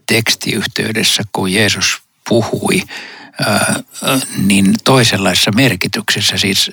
tekstiyhteydessä, 0.06 1.22
kun 1.32 1.52
Jeesus 1.52 2.02
puhui 2.28 2.82
niin 4.36 4.74
toisenlaisessa 4.84 5.52
merkityksessä. 5.52 6.38
Siis 6.38 6.70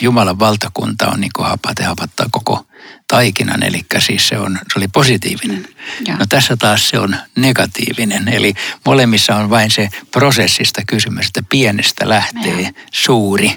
Jumalan 0.00 0.38
valtakunta 0.38 1.08
on 1.08 1.20
niin 1.20 1.30
kuin 1.36 1.48
hapate 1.48 1.82
hapattaa 1.84 2.26
koko 2.30 2.66
taikinan, 3.08 3.62
eli 3.62 3.84
siis 3.98 4.28
se, 4.28 4.38
on, 4.38 4.58
se 4.72 4.78
oli 4.78 4.88
positiivinen. 4.88 5.68
Mm, 6.08 6.18
no 6.18 6.26
tässä 6.28 6.56
taas 6.56 6.88
se 6.88 6.98
on 6.98 7.16
negatiivinen, 7.36 8.28
eli 8.28 8.54
molemmissa 8.86 9.36
on 9.36 9.50
vain 9.50 9.70
se 9.70 9.88
prosessista 10.10 10.82
kysymys, 10.86 11.26
että 11.26 11.42
pienestä 11.48 12.08
lähtee 12.08 12.60
ja. 12.60 12.70
suuri 12.92 13.54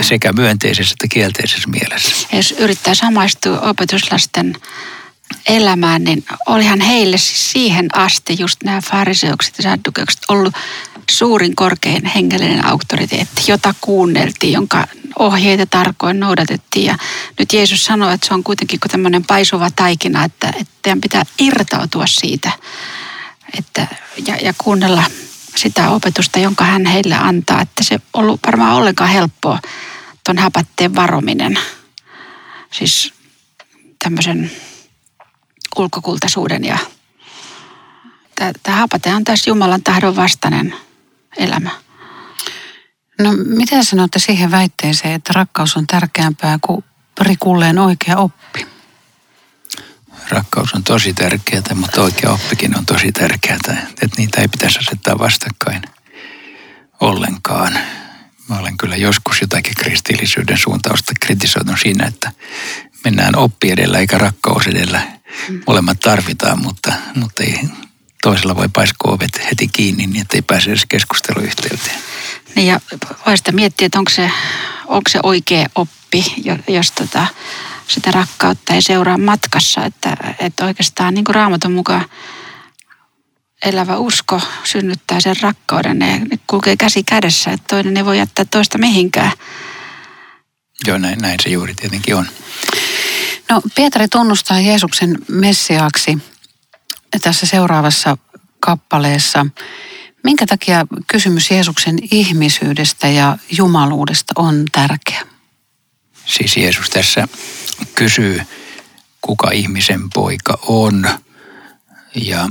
sekä 0.00 0.32
myönteisessä 0.32 0.92
että 0.92 1.14
kielteisessä 1.14 1.68
mielessä. 1.68 2.26
Jos 2.32 2.52
yrittää 2.52 2.94
samaistua 2.94 3.60
opetuslasten 3.60 4.56
elämään, 5.48 6.04
niin 6.04 6.24
olihan 6.46 6.80
heille 6.80 7.18
siis 7.18 7.52
siihen 7.52 7.88
asti 7.92 8.36
just 8.38 8.62
nämä 8.64 8.80
fariseukset 8.80 9.54
ja 9.58 9.62
saddukeukset 9.62 10.20
ollut 10.28 10.54
suurin 11.10 11.56
korkein 11.56 12.04
hengellinen 12.04 12.66
auktoriteetti, 12.66 13.42
jota 13.48 13.74
kuunneltiin, 13.80 14.52
jonka 14.52 14.86
ohjeita 15.18 15.66
tarkoin 15.66 16.20
noudatettiin. 16.20 16.86
Ja 16.86 16.98
nyt 17.38 17.52
Jeesus 17.52 17.84
sanoi, 17.84 18.14
että 18.14 18.26
se 18.26 18.34
on 18.34 18.44
kuitenkin 18.44 18.80
kuin 18.80 18.90
tämmöinen 18.90 19.24
paisuva 19.24 19.70
taikina, 19.76 20.24
että, 20.24 20.48
että 20.48 20.74
teidän 20.82 21.00
pitää 21.00 21.22
irtautua 21.38 22.06
siitä 22.06 22.50
että, 23.58 23.86
ja, 24.26 24.36
ja 24.36 24.54
kuunnella 24.58 25.04
sitä 25.56 25.90
opetusta, 25.90 26.38
jonka 26.38 26.64
hän 26.64 26.86
heille 26.86 27.14
antaa. 27.14 27.60
Että 27.60 27.84
se 27.84 27.94
on 27.94 28.00
ollut 28.14 28.40
varmaan 28.46 28.74
ollenkaan 28.74 29.10
helppoa 29.10 29.58
tuon 30.24 30.38
häpätteen 30.38 30.94
varominen. 30.94 31.58
Siis 32.72 33.12
tämmöisen 33.98 34.50
ulkokultaisuuden 35.76 36.64
ja 36.64 36.78
tämä 38.62 38.76
hapate 38.76 39.14
on 39.14 39.24
tässä 39.24 39.50
Jumalan 39.50 39.82
tahdon 39.82 40.16
vastainen 40.16 40.74
elämä. 41.38 41.70
No 43.20 43.32
mitä 43.44 43.82
sanotte 43.82 44.18
siihen 44.18 44.50
väitteeseen, 44.50 45.14
että 45.14 45.32
rakkaus 45.32 45.76
on 45.76 45.86
tärkeämpää 45.86 46.58
kuin 46.62 46.84
prikulleen 47.14 47.78
oikea 47.78 48.16
oppi? 48.16 48.66
Rakkaus 50.28 50.74
on 50.74 50.84
tosi 50.84 51.14
tärkeää, 51.14 51.74
mutta 51.74 52.02
oikea 52.02 52.30
oppikin 52.30 52.78
on 52.78 52.86
tosi 52.86 53.12
tärkeää. 53.12 53.58
Että 54.02 54.16
niitä 54.16 54.40
ei 54.40 54.48
pitäisi 54.48 54.78
asettaa 54.78 55.18
vastakkain 55.18 55.82
ollenkaan. 57.00 57.78
Mä 58.48 58.58
olen 58.58 58.76
kyllä 58.76 58.96
joskus 58.96 59.40
jotakin 59.40 59.74
kristillisyyden 59.74 60.58
suuntausta 60.58 61.12
kritisoinut 61.20 61.80
siinä, 61.82 62.06
että 62.06 62.32
mennään 63.04 63.36
oppi 63.36 63.70
edellä 63.70 63.98
eikä 63.98 64.18
rakkaus 64.18 64.66
edellä. 64.66 65.02
Mm. 65.48 65.60
Molemmat 65.66 66.00
tarvitaan, 66.00 66.62
mutta, 66.62 66.92
mutta 67.14 67.42
ei, 67.42 67.60
toisella 68.22 68.56
voi 68.56 68.68
paiskoa 68.68 69.12
ovet 69.12 69.40
heti 69.50 69.68
kiinni, 69.68 70.06
niin 70.06 70.22
ettei 70.22 70.42
pääse 70.42 70.70
edes 70.70 70.86
keskusteluyhteyteen. 70.88 71.98
Niin 72.54 72.66
ja 72.66 72.80
voi 73.26 73.36
sitä 73.36 73.52
miettiä, 73.52 73.86
että 73.86 73.98
onko 73.98 74.10
se, 74.10 74.30
onko 74.86 75.10
se 75.10 75.20
oikea 75.22 75.66
oppi, 75.74 76.24
jos 76.68 76.92
tota, 76.92 77.26
sitä 77.88 78.10
rakkautta 78.10 78.74
ei 78.74 78.82
seuraa 78.82 79.18
matkassa. 79.18 79.84
Että, 79.84 80.16
että 80.38 80.64
oikeastaan 80.64 81.14
niin 81.14 81.24
kuin 81.24 81.34
raamatun 81.34 81.72
mukaan 81.72 82.04
elävä 83.64 83.96
usko 83.96 84.40
synnyttää 84.64 85.20
sen 85.20 85.36
rakkauden. 85.40 85.98
Ne, 85.98 86.18
ne 86.18 86.38
kulkee 86.46 86.76
käsi 86.76 87.02
kädessä, 87.02 87.50
että 87.50 87.66
toinen 87.68 87.96
ei 87.96 88.04
voi 88.04 88.18
jättää 88.18 88.44
toista 88.44 88.78
mihinkään. 88.78 89.32
Joo, 90.86 90.98
näin, 90.98 91.18
näin 91.18 91.38
se 91.42 91.48
juuri 91.48 91.74
tietenkin 91.74 92.16
on. 92.16 92.26
No 93.50 93.62
Pietari 93.74 94.08
tunnustaa 94.08 94.60
Jeesuksen 94.60 95.18
messiaaksi 95.28 96.18
tässä 97.22 97.46
seuraavassa 97.46 98.18
kappaleessa. 98.60 99.46
Minkä 100.24 100.46
takia 100.46 100.86
kysymys 101.06 101.50
Jeesuksen 101.50 101.98
ihmisyydestä 102.10 103.08
ja 103.08 103.38
jumaluudesta 103.50 104.32
on 104.36 104.64
tärkeä? 104.72 105.22
Siis 106.26 106.56
Jeesus 106.56 106.90
tässä 106.90 107.28
kysyy, 107.94 108.42
kuka 109.20 109.50
ihmisen 109.50 110.10
poika 110.14 110.58
on. 110.62 111.08
Ja 112.14 112.48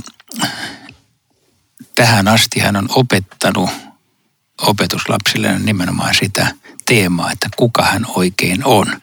tähän 1.94 2.28
asti 2.28 2.60
hän 2.60 2.76
on 2.76 2.88
opettanut 2.90 3.70
opetuslapsille 4.62 5.58
nimenomaan 5.58 6.14
sitä 6.14 6.54
teemaa, 6.86 7.32
että 7.32 7.48
kuka 7.56 7.82
hän 7.82 8.06
oikein 8.08 8.64
on. 8.64 9.00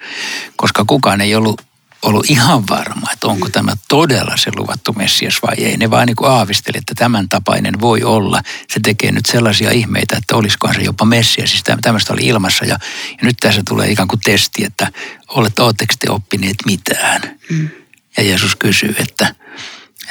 Koska 0.55 0.85
kukaan 0.85 1.21
ei 1.21 1.35
ollut 1.35 1.61
ollut 2.05 2.29
ihan 2.29 2.67
varma, 2.69 3.11
että 3.13 3.27
onko 3.27 3.49
tämä 3.49 3.73
todella 3.87 4.37
se 4.37 4.51
luvattu 4.55 4.93
Messias 4.93 5.39
vai 5.41 5.55
ei. 5.57 5.77
Ne 5.77 5.89
vaan 5.89 6.07
niin 6.07 6.15
kuin 6.15 6.31
aavisteli, 6.31 6.77
että 6.77 6.93
tämän 6.95 7.29
tapainen 7.29 7.81
voi 7.81 8.03
olla. 8.03 8.41
Se 8.69 8.79
tekee 8.79 9.11
nyt 9.11 9.25
sellaisia 9.25 9.71
ihmeitä, 9.71 10.17
että 10.17 10.35
olisikohan 10.35 10.75
se 10.75 10.81
jopa 10.81 11.05
Messias. 11.05 11.49
Siis 11.49 11.63
tämmöistä 11.81 12.13
oli 12.13 12.21
ilmassa 12.21 12.65
ja, 12.65 12.77
ja 13.09 13.17
nyt 13.21 13.37
tässä 13.41 13.61
tulee 13.67 13.91
ikään 13.91 14.07
kuin 14.07 14.21
testi, 14.25 14.63
että 14.63 14.91
olette, 15.27 15.61
oletteko 15.61 15.93
te 15.99 16.11
oppineet 16.11 16.57
mitään? 16.65 17.21
Mm. 17.49 17.69
Ja 18.17 18.23
Jeesus 18.23 18.55
kysyy, 18.55 18.95
että 18.99 19.35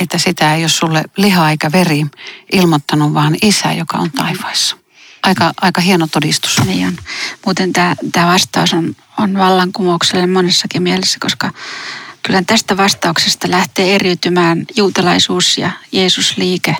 että 0.00 0.18
sitä 0.18 0.54
ei 0.54 0.62
ole 0.62 0.68
sulle 0.68 1.04
liha 1.16 1.50
eikä 1.50 1.72
veri 1.72 2.06
ilmoittanut, 2.52 3.14
vaan 3.14 3.36
isä, 3.42 3.72
joka 3.72 3.98
on 3.98 4.10
taivaissa. 4.10 4.79
Aika, 5.22 5.52
aika 5.60 5.80
hieno 5.80 6.06
todistus. 6.06 6.60
Niin 6.66 6.86
on. 6.86 6.96
Muuten 7.46 7.72
tämä, 7.72 7.94
tämä 8.12 8.26
vastaus 8.26 8.74
on, 8.74 8.96
on 9.18 9.38
vallankumoukselle 9.38 10.26
monessakin 10.26 10.82
mielessä, 10.82 11.18
koska 11.20 11.50
kyllä 12.22 12.42
tästä 12.46 12.76
vastauksesta 12.76 13.50
lähtee 13.50 13.94
eriytymään 13.94 14.64
juutalaisuus 14.76 15.58
ja 15.58 15.70
Jeesusliike. 15.92 16.76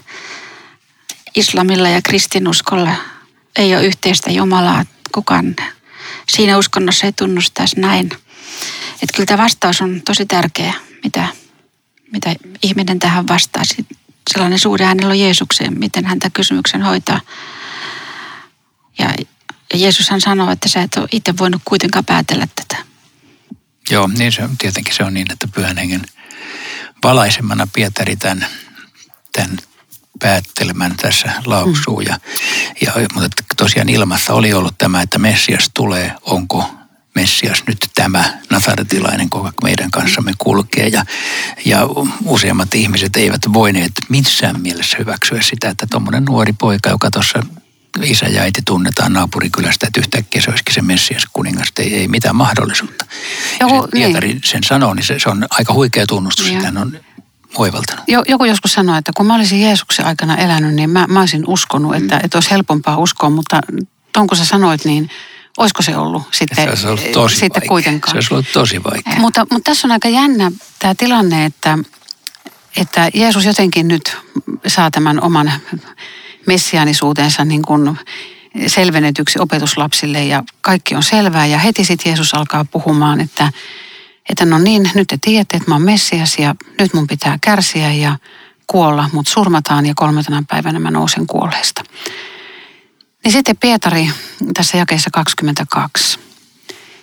Islamilla 1.36 1.88
ja 1.88 2.02
kristinuskolla 2.02 2.94
ei 3.56 3.76
ole 3.76 3.86
yhteistä 3.86 4.30
Jumalaa. 4.30 4.84
Kukaan 5.12 5.56
siinä 6.28 6.58
uskonnossa 6.58 7.06
ei 7.06 7.12
tunnustaisi 7.12 7.80
näin. 7.80 8.10
Että 8.92 9.16
kyllä 9.16 9.26
tämä 9.26 9.42
vastaus 9.42 9.80
on 9.80 10.02
tosi 10.04 10.26
tärkeä, 10.26 10.74
mitä, 11.04 11.26
mitä 12.12 12.34
ihminen 12.62 12.98
tähän 12.98 13.28
vastaa. 13.28 13.62
Sellainen 14.32 14.58
suuri 14.58 14.84
hänellä 14.84 15.10
on 15.10 15.20
Jeesukseen, 15.20 15.78
miten 15.78 16.04
hän 16.04 16.18
kysymyksen 16.32 16.82
hoitaa. 16.82 17.20
Ja, 19.00 19.14
ja 19.72 19.78
Jeesushan 19.78 20.20
sanoo, 20.20 20.50
että 20.50 20.68
sä 20.68 20.82
et 20.82 20.96
ole 20.96 21.08
itse 21.12 21.34
voinut 21.38 21.62
kuitenkaan 21.64 22.04
päätellä 22.04 22.46
tätä. 22.56 22.84
Joo, 23.90 24.10
niin 24.18 24.32
se, 24.32 24.48
tietenkin 24.58 24.94
se 24.94 25.04
on 25.04 25.14
niin, 25.14 25.32
että 25.32 25.48
pyhän 25.48 25.76
hengen 25.76 26.02
valaisemana 27.04 27.68
Pietari 27.72 28.16
tämän, 28.16 28.46
tämän 29.32 29.58
päättelemään 30.18 30.96
tässä 30.96 31.32
lausuu. 31.44 32.00
Mm. 32.00 32.06
Ja, 32.06 32.18
ja, 32.80 32.92
mutta 33.14 33.44
tosiaan 33.56 33.88
ilmassa 33.88 34.34
oli 34.34 34.52
ollut 34.52 34.78
tämä, 34.78 35.02
että 35.02 35.18
Messias 35.18 35.70
tulee, 35.74 36.12
onko 36.22 36.74
Messias 37.14 37.62
nyt 37.66 37.78
tämä 37.94 38.38
Nazaretilainen, 38.50 39.28
joka 39.34 39.52
meidän 39.62 39.90
kanssamme 39.90 40.32
kulkee. 40.38 40.88
Ja, 40.88 41.04
ja 41.64 41.80
useimmat 42.24 42.74
ihmiset 42.74 43.16
eivät 43.16 43.42
voineet 43.52 43.92
missään 44.08 44.60
mielessä 44.60 44.96
hyväksyä 44.98 45.42
sitä, 45.42 45.68
että 45.68 45.86
tuommoinen 45.90 46.24
nuori 46.24 46.52
poika, 46.52 46.90
joka 46.90 47.10
tuossa 47.10 47.42
isä 48.02 48.26
ja 48.26 48.42
äiti 48.42 48.62
tunnetaan 48.64 49.12
naapurikylästä, 49.12 49.86
että 49.86 50.00
yhtäkkiä 50.00 50.42
se 50.42 50.50
olisikin 50.50 50.74
se 50.74 50.82
Messias 50.82 51.22
kuningas, 51.32 51.68
ei, 51.78 51.94
ei 51.94 52.08
mitään 52.08 52.36
mahdollisuutta. 52.36 53.06
Joku, 53.60 53.74
ja 53.74 53.82
se, 53.82 53.88
Pietari 53.90 54.28
niin. 54.28 54.40
sen 54.44 54.64
sanoo, 54.64 54.94
niin 54.94 55.04
se, 55.04 55.18
se 55.18 55.28
on 55.28 55.46
aika 55.50 55.72
huikea 55.72 56.06
tunnustus, 56.06 56.48
että 56.48 56.64
hän 56.64 56.78
on 56.78 57.00
oivaltanut. 57.56 58.04
Joku 58.28 58.44
joskus 58.44 58.72
sanoi, 58.72 58.98
että 58.98 59.12
kun 59.16 59.26
mä 59.26 59.34
olisin 59.34 59.62
Jeesuksen 59.62 60.06
aikana 60.06 60.36
elänyt, 60.36 60.74
niin 60.74 60.90
mä, 60.90 61.06
mä 61.08 61.20
olisin 61.20 61.44
uskonut, 61.46 61.94
että, 61.94 62.16
mm. 62.16 62.24
että 62.24 62.36
olisi 62.38 62.50
helpompaa 62.50 62.96
uskoa, 62.96 63.30
mutta 63.30 63.60
ton 64.12 64.26
kun 64.26 64.38
sä 64.38 64.44
sanoit, 64.44 64.84
niin 64.84 65.10
olisiko 65.58 65.82
se 65.82 65.96
ollut 65.96 66.22
sitten, 66.32 66.76
se 66.76 66.88
ollut 66.88 67.12
tosi 67.12 67.36
sitten 67.36 67.50
vaikea. 67.54 67.68
kuitenkaan. 67.68 68.10
Se 68.10 68.16
olisi 68.16 68.34
ollut 68.34 68.52
tosi 68.52 68.84
vaikea. 68.84 69.20
Mutta, 69.20 69.46
mutta 69.50 69.70
tässä 69.70 69.86
on 69.86 69.92
aika 69.92 70.08
jännä 70.08 70.52
tämä 70.78 70.94
tilanne, 70.94 71.44
että, 71.44 71.78
että 72.76 73.10
Jeesus 73.14 73.44
jotenkin 73.44 73.88
nyt 73.88 74.16
saa 74.66 74.90
tämän 74.90 75.22
oman 75.22 75.52
messiaanisuutensa 76.46 77.44
niin 77.44 77.62
kuin 77.62 77.98
selvennetyksi 78.66 79.38
opetuslapsille 79.38 80.24
ja 80.24 80.44
kaikki 80.60 80.94
on 80.94 81.02
selvää. 81.02 81.46
Ja 81.46 81.58
heti 81.58 81.84
sitten 81.84 82.10
Jeesus 82.10 82.34
alkaa 82.34 82.64
puhumaan, 82.64 83.20
että, 83.20 83.52
että 84.28 84.44
no 84.44 84.58
niin, 84.58 84.90
nyt 84.94 85.08
te 85.08 85.18
tiedätte, 85.20 85.56
että 85.56 85.70
mä 85.70 85.74
oon 85.74 85.82
Messias 85.82 86.38
ja 86.38 86.54
nyt 86.78 86.94
mun 86.94 87.06
pitää 87.06 87.38
kärsiä 87.40 87.92
ja 87.92 88.18
kuolla, 88.66 89.10
mutta 89.12 89.32
surmataan 89.32 89.86
ja 89.86 89.94
kolmantena 89.96 90.44
päivänä 90.48 90.78
mä 90.78 90.90
nousen 90.90 91.26
kuolleista. 91.26 91.82
Niin 93.24 93.32
sitten 93.32 93.56
Pietari 93.56 94.10
tässä 94.54 94.78
jakeessa 94.78 95.10
22. 95.10 96.18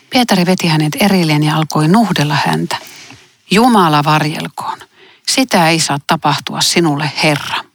Pietari 0.09 0.45
veti 0.45 0.67
hänet 0.67 0.95
erilleen 0.99 1.43
ja 1.43 1.55
alkoi 1.55 1.87
nuhdella 1.87 2.37
häntä. 2.45 2.77
Jumala 3.51 4.03
varjelkoon. 4.03 4.77
Sitä 5.27 5.69
ei 5.69 5.79
saa 5.79 5.99
tapahtua 6.07 6.61
sinulle, 6.61 7.11
Herra. 7.23 7.66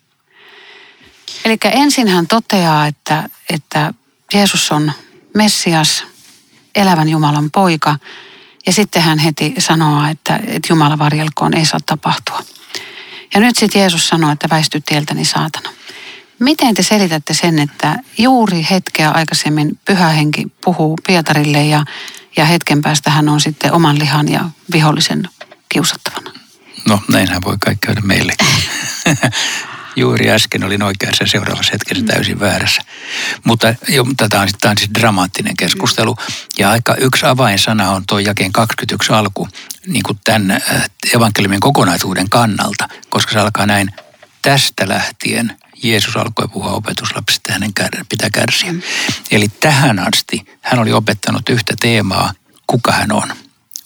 Eli 1.44 1.56
ensin 1.64 2.08
hän 2.08 2.26
toteaa, 2.26 2.86
että, 2.86 3.28
että 3.50 3.94
Jeesus 4.34 4.72
on 4.72 4.92
Messias, 5.34 6.04
elävän 6.74 7.08
Jumalan 7.08 7.50
poika. 7.50 7.98
Ja 8.66 8.72
sitten 8.72 9.02
hän 9.02 9.18
heti 9.18 9.54
sanoo, 9.58 10.06
että, 10.06 10.40
että 10.46 10.66
Jumala 10.68 10.98
varjelkoon 10.98 11.54
ei 11.54 11.64
saa 11.64 11.80
tapahtua. 11.86 12.42
Ja 13.34 13.40
nyt 13.40 13.56
sitten 13.56 13.80
Jeesus 13.80 14.08
sanoo, 14.08 14.30
että 14.30 14.48
väisty 14.50 14.80
tieltäni 14.80 15.24
saatana. 15.24 15.70
Miten 16.38 16.74
te 16.74 16.82
selitätte 16.82 17.34
sen, 17.34 17.58
että 17.58 17.96
juuri 18.18 18.66
hetkeä 18.70 19.10
aikaisemmin 19.10 19.78
pyhä 19.84 20.08
henki 20.08 20.46
puhuu 20.64 20.98
Pietarille 21.06 21.64
ja, 21.64 21.84
ja 22.36 22.44
hetken 22.44 22.82
päästä 22.82 23.10
hän 23.10 23.28
on 23.28 23.40
sitten 23.40 23.72
oman 23.72 23.98
lihan 23.98 24.28
ja 24.28 24.44
vihollisen 24.72 25.28
kiusattavana? 25.68 26.30
No 26.88 27.00
näinhän 27.08 27.42
voi 27.44 27.56
kaikki 27.60 27.86
käydä 27.86 28.00
meillekin. 28.00 28.46
Juuri 29.96 30.30
äsken 30.30 30.64
olin 30.64 30.82
oikeassa 30.82 31.24
ja 31.24 31.28
seuraavassa 31.28 31.72
hetkessä 31.72 32.04
täysin 32.04 32.40
väärässä. 32.40 32.82
Mutta 33.44 33.74
jo, 33.88 34.06
tätä 34.16 34.40
on, 34.40 34.48
tämä 34.60 34.70
on 34.70 34.78
siis 34.78 34.90
dramaattinen 35.00 35.56
keskustelu. 35.56 36.16
Ja 36.58 36.70
aika 36.70 36.94
yksi 36.94 37.26
avainsana 37.26 37.90
on 37.90 38.02
tuo 38.08 38.18
jakeen 38.18 38.52
21 38.52 39.12
alku 39.12 39.48
niin 39.86 40.02
kuin 40.02 40.18
tämän 40.24 40.50
äh, 40.50 40.90
evankeliumin 41.14 41.60
kokonaisuuden 41.60 42.30
kannalta, 42.30 42.88
koska 43.08 43.32
se 43.32 43.38
alkaa 43.38 43.66
näin 43.66 43.90
tästä 44.42 44.88
lähtien 44.88 45.56
Jeesus 45.82 46.16
alkoi 46.16 46.48
puhua 46.48 46.70
opetuslapsista, 46.70 47.52
hänen 47.52 47.72
pitää 48.08 48.30
kärsiä. 48.30 48.72
Mm. 48.72 48.82
Eli 49.30 49.48
tähän 49.60 49.98
asti 49.98 50.46
hän 50.60 50.80
oli 50.80 50.92
opettanut 50.92 51.48
yhtä 51.48 51.74
teemaa, 51.80 52.32
kuka 52.66 52.92
hän 52.92 53.12
on. 53.12 53.32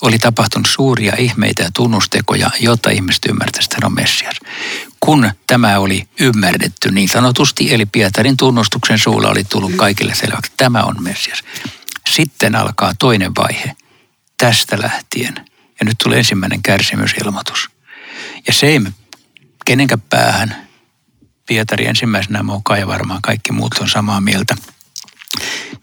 Oli 0.03 0.19
tapahtunut 0.19 0.69
suuria 0.71 1.13
ihmeitä 1.19 1.63
ja 1.63 1.71
tunnustekoja, 1.75 2.51
jotta 2.61 2.91
ihmiset 2.91 3.25
ymmärtäisivät, 3.25 3.73
että 3.73 3.77
hän 3.83 3.91
on 3.91 3.95
Messias. 3.95 4.37
Kun 5.01 5.31
tämä 5.47 5.79
oli 5.79 6.09
ymmärretty 6.21 6.91
niin 6.91 7.09
sanotusti, 7.09 7.75
eli 7.75 7.87
Pietarin 7.87 8.37
tunnustuksen 8.37 8.99
suulla 8.99 9.29
oli 9.29 9.45
tullut 9.45 9.73
kaikille 9.77 10.15
selväksi, 10.15 10.53
että 10.53 10.65
tämä 10.65 10.83
on 10.83 11.03
Messias. 11.03 11.43
Sitten 12.11 12.55
alkaa 12.55 12.93
toinen 12.99 13.33
vaihe 13.35 13.77
tästä 14.39 14.79
lähtien. 14.83 15.35
Ja 15.81 15.85
nyt 15.85 15.99
tulee 16.03 16.19
ensimmäinen 16.19 16.63
kärsimysilmoitus. 16.63 17.71
Ja 18.47 18.53
se 18.53 18.67
ei 18.67 18.81
kenenkään 19.65 20.01
päähän 20.01 20.69
Pietari 21.47 21.87
ensimmäisenä 21.87 22.43
mukaan 22.43 22.81
ja 22.81 22.87
varmaan 22.87 23.23
kaikki 23.23 23.53
muut 23.53 23.75
on 23.81 23.89
samaa 23.89 24.21
mieltä. 24.21 24.57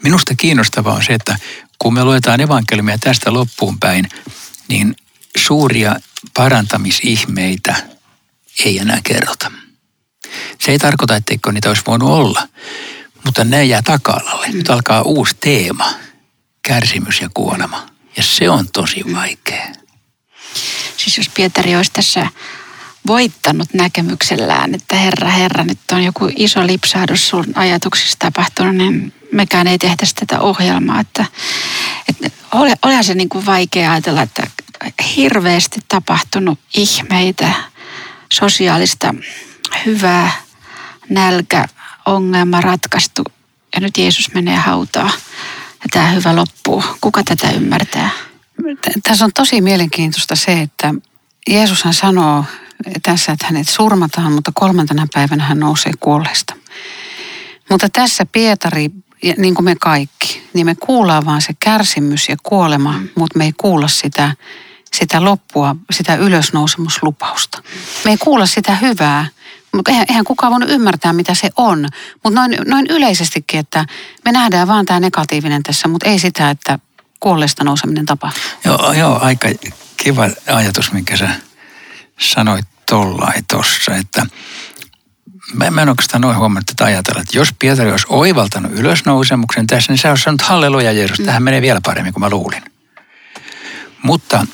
Minusta 0.04 0.36
kiinnostavaa 0.36 0.94
on 0.94 1.04
se, 1.04 1.14
että 1.14 1.38
kun 1.80 1.94
me 1.94 2.04
luetaan 2.04 2.42
evankeliumia 2.42 2.98
tästä 2.98 3.34
loppuun 3.34 3.80
päin, 3.80 4.10
niin 4.68 4.96
suuria 5.38 5.96
parantamisihmeitä 6.34 7.93
ei 8.66 8.80
enää 8.80 9.00
kerrota. 9.04 9.52
Se 10.60 10.72
ei 10.72 10.80
tarkoita, 10.80 11.16
etteikö 11.16 11.52
niitä 11.52 11.70
olisi 11.70 11.84
voinut 11.88 12.10
olla, 12.10 12.48
mutta 13.26 13.44
ne 13.44 13.66
jää 13.66 13.82
taka-alalle. 13.82 14.48
Nyt 14.48 14.70
alkaa 14.70 15.02
uusi 15.02 15.36
teema, 15.40 15.94
kärsimys 16.62 17.22
ja 17.22 17.30
kuolema. 17.34 17.86
Ja 18.18 18.24
se 18.24 18.50
on 18.50 18.68
tosi 18.74 19.04
vaikea. 19.16 19.68
Siis 20.98 21.18
jos 21.18 21.30
Pietari 21.30 21.76
olisi 21.76 21.92
tässä 21.92 22.28
voittanut 23.08 23.74
näkemyksellään, 23.74 24.76
että 24.76 24.96
herra, 24.96 25.30
herra, 25.30 25.64
nyt 25.64 25.80
on 25.92 26.04
joku 26.04 26.30
iso 26.36 26.68
lipsahdus 26.68 27.30
sun 27.30 27.46
ajatuksista 27.56 28.18
tapahtunut, 28.20 28.76
niin 28.76 29.14
mekään 29.32 29.68
ei 29.68 29.78
tehtäisi 29.78 30.16
tätä 30.16 30.40
ohjelmaa. 30.40 31.00
Että, 31.00 31.26
että 32.10 32.32
olihan 32.82 33.04
se 33.04 33.16
niin 33.16 33.30
kuin 33.30 33.46
vaikea 33.46 33.92
ajatella, 33.92 34.22
että 34.22 34.48
hirveästi 35.16 35.80
tapahtunut 35.88 36.60
ihmeitä, 36.76 37.54
sosiaalista 38.34 39.16
hyvää, 39.86 40.32
nälkä, 41.10 41.66
ongelma 42.06 42.62
ratkaistu 42.62 43.24
ja 43.76 43.82
nyt 43.82 43.98
Jeesus 43.98 44.34
menee 44.34 44.58
hautaa 44.58 45.12
ja 45.70 45.88
tämä 45.92 46.08
hyvä 46.08 46.36
loppuu. 46.36 46.84
Kuka 47.02 47.24
tätä 47.24 47.52
ymmärtää? 47.52 48.10
Tässä 49.04 49.26
on 49.26 49.32
tosi 49.34 49.62
mielenkiintoista 49.62 50.36
se, 50.36 50.62
että 50.62 50.94
Jeesushan 51.50 51.94
sanoo 51.94 52.46
tässä, 53.04 53.32
että 53.32 53.46
hänet 53.46 53.70
surmataan, 53.70 54.32
mutta 54.32 54.52
kolmantena 54.56 55.08
päivänä 55.14 55.44
hän 55.44 55.60
nousee 55.60 55.92
kuolleesta. 56.00 56.56
Mutta 57.70 57.90
tässä 57.90 58.26
Pietari, 58.26 58.90
niin 59.38 59.56
kuin 59.56 59.66
me 59.66 59.76
kaikki, 59.76 60.50
niin 60.54 60.66
me 60.66 60.76
kuullaan 60.76 61.26
vaan 61.26 61.42
se 61.42 61.54
kärsimys 61.60 62.30
ja 62.30 62.36
kuolema, 62.44 63.00
mutta 63.16 63.38
me 63.38 63.46
ei 63.46 63.54
kuulla 63.58 63.88
sitä, 63.88 64.36
sitä 64.94 65.24
loppua, 65.24 65.76
sitä 65.92 66.16
ylösnousemuslupausta. 66.16 67.64
Me 68.06 68.12
ei 68.12 68.18
kuulla 68.18 68.46
sitä 68.46 68.76
hyvää, 68.76 69.28
mutta 69.74 69.92
eihän, 69.92 70.06
eihän 70.10 70.26
kukaan 70.26 70.52
voinut 70.52 70.70
ymmärtää, 70.70 71.14
mitä 71.14 71.34
se 71.34 71.50
on. 71.56 71.88
Mutta 72.24 72.40
noin, 72.40 72.58
noin 72.66 72.86
yleisestikin, 72.90 73.60
että 73.60 73.86
me 74.26 74.32
nähdään 74.32 74.68
vaan 74.68 74.86
tämä 74.86 75.00
negatiivinen 75.00 75.64
tässä, 75.64 75.88
mutta 75.88 76.10
ei 76.10 76.20
sitä, 76.20 76.50
että 76.50 76.80
kuolleesta 77.20 77.64
nouseminen 77.64 78.06
tapahtuu. 78.06 78.42
Joo, 78.66 78.94
joo, 78.94 79.20
aika 79.22 79.48
kiva 79.98 80.30
ajatus, 80.54 80.92
minkä 80.92 81.18
sä 81.18 81.30
sanoit 82.20 82.66
tollain 82.90 83.46
tossa, 83.46 83.96
että 83.96 84.26
mä, 85.54 85.72
mä 85.72 85.82
en 85.82 85.90
oikeastaan 85.90 86.22
noin 86.22 86.38
huomannut 86.38 86.66
tätä 86.66 86.86
ajatella, 86.86 87.22
että 87.22 87.38
jos 87.38 87.50
Pietari 87.60 87.92
olisi 87.92 88.06
oivaltanut 88.10 88.72
ylösnousemuksen 88.72 89.68
tässä, 89.68 89.92
niin 89.92 89.98
se 90.00 90.10
olisi 90.10 90.24
sanonut 90.24 90.42
halleluja 90.42 90.92
Jeesus, 90.92 91.20
tähän 91.20 91.44
menee 91.44 91.62
vielä 91.62 91.82
paremmin 91.86 92.14
kuin 92.14 92.22
mä 92.22 92.30
luulin. 92.30 92.64
Mutta, 94.02 94.48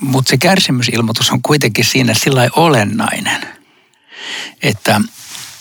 mutta 0.00 0.30
se 0.30 0.36
kärsimysilmoitus 0.36 1.30
on 1.30 1.42
kuitenkin 1.42 1.84
siinä 1.84 2.14
sillä 2.14 2.48
olennainen, 2.56 3.40
että, 4.62 5.00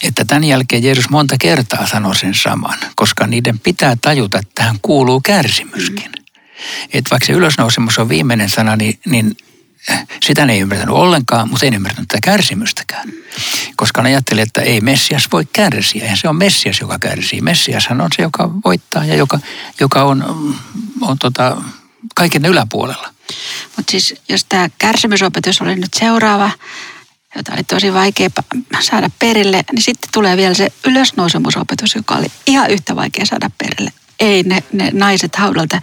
että 0.03 0.25
tämän 0.25 0.43
jälkeen 0.43 0.83
Jeesus 0.83 1.09
monta 1.09 1.35
kertaa 1.39 1.87
sanoi 1.87 2.15
sen 2.15 2.35
saman, 2.35 2.79
koska 2.95 3.27
niiden 3.27 3.59
pitää 3.59 3.95
tajuta, 4.01 4.39
että 4.39 4.51
tähän 4.55 4.79
kuuluu 4.81 5.21
kärsimyskin. 5.21 6.11
Mm. 6.11 6.23
Että 6.93 7.09
vaikka 7.11 7.25
se 7.25 7.33
ylösnousemus 7.33 7.99
on 7.99 8.09
viimeinen 8.09 8.49
sana, 8.49 8.75
niin, 8.75 8.99
niin 9.05 9.37
sitä 10.23 10.45
ne 10.45 10.53
ei 10.53 10.59
ymmärtänyt 10.59 10.95
ollenkaan, 10.95 11.49
mutta 11.49 11.65
ei 11.65 11.75
ymmärtänyt 11.75 12.07
tätä 12.07 12.21
kärsimystäkään. 12.21 13.09
Koska 13.75 14.01
ne 14.01 14.09
ajatteli, 14.09 14.41
että 14.41 14.61
ei 14.61 14.81
Messias 14.81 15.27
voi 15.31 15.45
kärsiä. 15.53 16.05
Ja 16.05 16.15
se 16.15 16.29
on 16.29 16.35
Messias, 16.35 16.79
joka 16.79 16.99
kärsii. 16.99 17.41
Messiashan 17.41 18.01
on 18.01 18.09
se, 18.15 18.21
joka 18.21 18.49
voittaa 18.65 19.05
ja 19.05 19.15
joka, 19.15 19.39
joka 19.79 20.03
on, 20.03 20.55
on 21.01 21.19
tota, 21.19 21.61
kaiken 22.15 22.45
yläpuolella. 22.45 23.13
Mutta 23.75 23.91
siis 23.91 24.15
jos 24.29 24.45
tämä 24.49 24.69
kärsimysopetus 24.77 25.61
oli 25.61 25.75
nyt 25.75 25.93
seuraava, 25.93 26.51
jota 27.35 27.53
oli 27.53 27.63
tosi 27.63 27.93
vaikea 27.93 28.29
saada 28.79 29.09
perille, 29.19 29.63
niin 29.71 29.81
sitten 29.81 30.09
tulee 30.13 30.37
vielä 30.37 30.53
se 30.53 30.71
ylösnousemusopetus, 30.87 31.95
joka 31.95 32.15
oli 32.15 32.27
ihan 32.47 32.71
yhtä 32.71 32.95
vaikea 32.95 33.25
saada 33.25 33.49
perille. 33.57 33.91
Ei 34.19 34.43
ne, 34.43 34.63
ne 34.73 34.91
naiset 34.93 35.35
haudalta, 35.35 35.81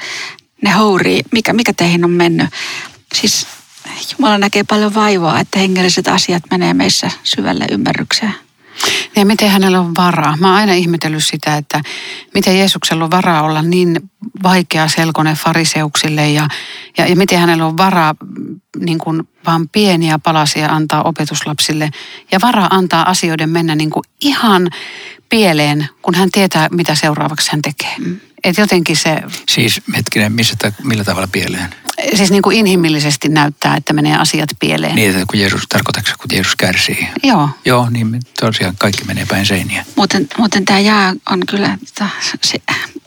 ne 0.62 0.70
hourii, 0.70 1.22
mikä, 1.32 1.52
mikä 1.52 1.72
teihin 1.72 2.04
on 2.04 2.10
mennyt. 2.10 2.48
Siis 3.14 3.46
Jumala 4.12 4.38
näkee 4.38 4.64
paljon 4.64 4.94
vaivaa, 4.94 5.40
että 5.40 5.58
hengelliset 5.58 6.08
asiat 6.08 6.42
menee 6.50 6.74
meissä 6.74 7.10
syvälle 7.24 7.66
ymmärrykseen. 7.70 8.34
Ja 9.16 9.26
miten 9.26 9.50
hänellä 9.50 9.80
on 9.80 9.92
varaa? 9.98 10.36
Mä 10.36 10.48
oon 10.48 10.56
aina 10.56 10.72
ihmetellyt 10.72 11.24
sitä, 11.24 11.56
että 11.56 11.80
miten 12.34 12.58
Jeesuksella 12.58 13.04
on 13.04 13.10
varaa 13.10 13.42
olla 13.42 13.62
niin 13.62 14.10
vaikea 14.42 14.88
selkoinen 14.88 15.36
fariseuksille 15.36 16.30
ja, 16.30 16.48
ja, 16.98 17.06
ja 17.06 17.16
miten 17.16 17.38
hänellä 17.38 17.66
on 17.66 17.76
varaa 17.76 18.14
niin 18.78 18.98
kuin 18.98 19.28
vaan 19.46 19.68
pieniä 19.68 20.18
palasia 20.18 20.68
antaa 20.68 21.02
opetuslapsille 21.02 21.90
ja 22.32 22.38
varaa 22.42 22.68
antaa 22.70 23.10
asioiden 23.10 23.50
mennä 23.50 23.74
niin 23.74 23.90
kuin 23.90 24.04
ihan 24.20 24.70
pieleen, 25.28 25.88
kun 26.02 26.14
hän 26.14 26.30
tietää, 26.30 26.68
mitä 26.70 26.94
seuraavaksi 26.94 27.52
hän 27.52 27.62
tekee. 27.62 27.94
Mm. 27.98 28.20
Et 28.44 28.58
jotenkin 28.58 28.96
se... 28.96 29.22
Siis 29.48 29.80
hetkinen, 29.96 30.32
missä, 30.32 30.56
millä 30.82 31.04
tavalla 31.04 31.28
pieleen? 31.32 31.74
Siis 32.14 32.30
niin 32.30 32.42
kuin 32.42 32.56
inhimillisesti 32.56 33.28
näyttää, 33.28 33.76
että 33.76 33.92
menee 33.92 34.16
asiat 34.16 34.48
pieleen. 34.60 34.94
Niin, 34.94 35.10
että 35.10 35.24
kun 35.30 35.40
Jeesus, 35.40 35.62
tarkoitatko 35.68 36.10
kun 36.18 36.30
Jeesus 36.32 36.56
kärsii? 36.56 37.08
Joo. 37.22 37.48
Joo, 37.64 37.90
niin 37.90 38.20
tosiaan 38.40 38.74
kaikki 38.78 39.04
menee 39.04 39.26
päin 39.26 39.46
seiniä. 39.46 39.84
Muuten, 39.96 40.28
muuten 40.38 40.64
tämä 40.64 40.78
jää 40.78 41.14
on 41.30 41.40
kyllä 41.48 41.78
tota, 41.94 42.10
se, 42.42 42.58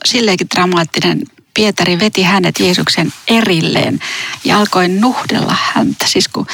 silleenkin 0.04 0.46
dramaattinen. 0.54 1.22
Pietari 1.54 1.98
veti 1.98 2.22
hänet 2.22 2.60
Jeesuksen 2.60 3.12
erilleen 3.28 3.98
ja 4.44 4.58
alkoi 4.58 4.88
nuhdella 4.88 5.56
häntä. 5.74 6.06
Siis 6.06 6.28
kun, 6.28 6.46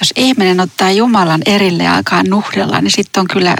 jos 0.00 0.12
ihminen 0.16 0.60
ottaa 0.60 0.90
Jumalan 0.90 1.42
erille 1.46 1.82
ja 1.82 1.96
alkaa 1.96 2.22
nuhdella, 2.22 2.80
niin 2.80 2.90
sitten 2.90 3.20
on 3.20 3.28
kyllä 3.28 3.56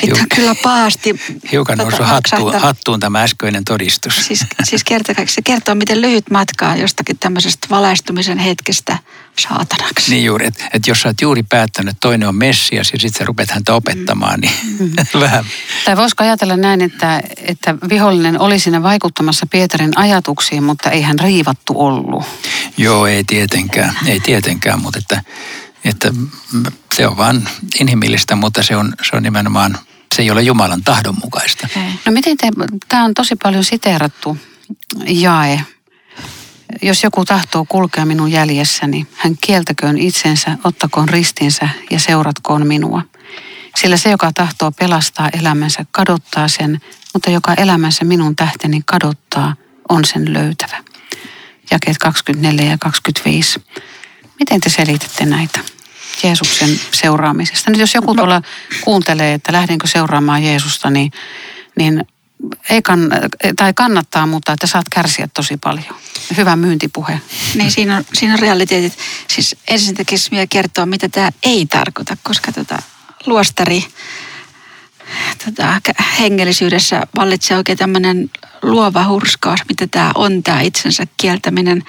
sitten 0.00 0.20
on 0.20 0.26
kyllä 0.34 0.54
paasti. 0.54 1.20
Hiukan 1.52 1.78
tota, 1.78 2.06
hattuun, 2.06 2.60
hattuun 2.60 3.00
tämä 3.00 3.22
äskeinen 3.22 3.64
todistus. 3.64 4.26
Siis, 4.26 4.44
siis 4.64 4.84
kertokaksi, 4.84 5.34
se 5.34 5.42
kertoo, 5.42 5.74
miten 5.74 6.00
lyhyt 6.00 6.30
matka 6.30 6.68
on 6.68 6.80
jostakin 6.80 7.18
tämmöisestä 7.18 7.66
valaistumisen 7.70 8.38
hetkestä 8.38 8.98
saatanaksi. 9.38 10.10
Niin 10.10 10.24
juuri, 10.24 10.46
että 10.46 10.68
et 10.74 10.86
jos 10.86 11.00
sä 11.00 11.08
oot 11.08 11.20
juuri 11.20 11.42
päättänyt, 11.42 11.90
että 11.90 12.00
toinen 12.00 12.28
on 12.28 12.36
Messias 12.36 12.92
ja 12.92 12.98
sitten 12.98 13.18
sä 13.18 13.24
rupeat 13.24 13.50
häntä 13.50 13.74
opettamaan, 13.74 14.40
niin 14.40 14.52
mm. 14.78 14.90
vähän. 15.20 15.44
Tai 15.84 15.96
voisiko 15.96 16.24
ajatella 16.24 16.56
näin, 16.56 16.80
että, 16.80 17.22
että 17.36 17.74
vihollinen 17.88 18.40
oli 18.40 18.58
siinä 18.58 18.82
vaikuttamassa 18.82 19.46
Pietarin 19.46 19.98
ajatuksiin, 19.98 20.62
mutta 20.62 20.90
ei 20.90 21.02
hän 21.02 21.18
riivattu 21.18 21.72
ollut. 21.76 22.24
Joo, 22.76 23.06
ei 23.06 23.24
tietenkään, 23.24 23.98
ei 24.06 24.20
tietenkään, 24.20 24.82
mutta 24.82 24.98
että 24.98 25.22
että 25.84 26.12
se 26.94 27.06
on 27.06 27.16
vain 27.16 27.48
inhimillistä, 27.80 28.36
mutta 28.36 28.62
se 28.62 28.76
on, 28.76 28.94
se 29.10 29.16
on 29.16 29.22
nimenomaan, 29.22 29.78
se 30.14 30.22
ei 30.22 30.30
ole 30.30 30.42
Jumalan 30.42 30.82
tahdon 30.84 31.14
mukaista. 31.22 31.68
No 32.04 32.12
miten 32.12 32.36
te, 32.36 32.48
tämä 32.88 33.04
on 33.04 33.14
tosi 33.14 33.36
paljon 33.42 33.64
siteerattu 33.64 34.38
jae. 35.06 35.60
Jos 36.82 37.02
joku 37.02 37.24
tahtoo 37.24 37.64
kulkea 37.68 38.06
minun 38.06 38.32
jäljessäni, 38.32 39.06
hän 39.14 39.36
kieltäköön 39.40 39.98
itsensä, 39.98 40.58
ottakoon 40.64 41.08
ristinsä 41.08 41.68
ja 41.90 42.00
seuratkoon 42.00 42.66
minua. 42.66 43.02
Sillä 43.76 43.96
se, 43.96 44.10
joka 44.10 44.32
tahtoo 44.32 44.72
pelastaa 44.72 45.28
elämänsä, 45.40 45.84
kadottaa 45.90 46.48
sen, 46.48 46.80
mutta 47.12 47.30
joka 47.30 47.54
elämänsä 47.54 48.04
minun 48.04 48.36
tähteni 48.36 48.82
kadottaa, 48.86 49.56
on 49.88 50.04
sen 50.04 50.32
löytävä. 50.32 50.84
Jakeet 51.70 51.98
24 51.98 52.70
ja 52.70 52.78
25. 52.78 53.60
Miten 54.38 54.60
te 54.60 54.70
selitätte 54.70 55.24
näitä 55.24 55.60
Jeesuksen 56.22 56.80
seuraamisesta? 56.92 57.70
Nyt 57.70 57.80
jos 57.80 57.94
joku 57.94 58.14
tuolla 58.14 58.42
kuuntelee, 58.80 59.34
että 59.34 59.52
lähdenkö 59.52 59.86
seuraamaan 59.86 60.44
Jeesusta, 60.44 60.90
niin, 60.90 61.12
niin 61.76 62.04
ei 62.70 62.82
kann, 62.82 63.10
tai 63.56 63.74
kannattaa, 63.74 64.26
mutta 64.26 64.52
että 64.52 64.66
saat 64.66 64.86
kärsiä 64.94 65.28
tosi 65.34 65.56
paljon. 65.56 65.94
Hyvä 66.36 66.56
myyntipuhe. 66.56 67.20
Niin 67.54 67.70
siinä 67.70 67.96
on, 67.96 68.04
siinä 68.14 68.34
on 68.34 68.38
realiteetit. 68.38 68.98
Siis 69.28 69.56
ensin 69.68 69.94
tekisi 69.94 70.30
vielä 70.30 70.46
kertoa, 70.46 70.86
mitä 70.86 71.08
tämä 71.08 71.30
ei 71.42 71.66
tarkoita, 71.66 72.16
koska 72.22 72.52
tota, 72.52 72.78
luostari 73.26 73.84
tota, 75.44 75.80
hengellisyydessä 76.20 77.06
vallitsee 77.16 77.56
oikein 77.56 77.78
tämmöinen 77.78 78.30
luova 78.62 79.08
hurskaus, 79.08 79.60
mitä 79.68 79.86
tämä 79.86 80.12
on, 80.14 80.42
tämä 80.42 80.60
itsensä 80.60 81.06
kieltäminen 81.16 81.84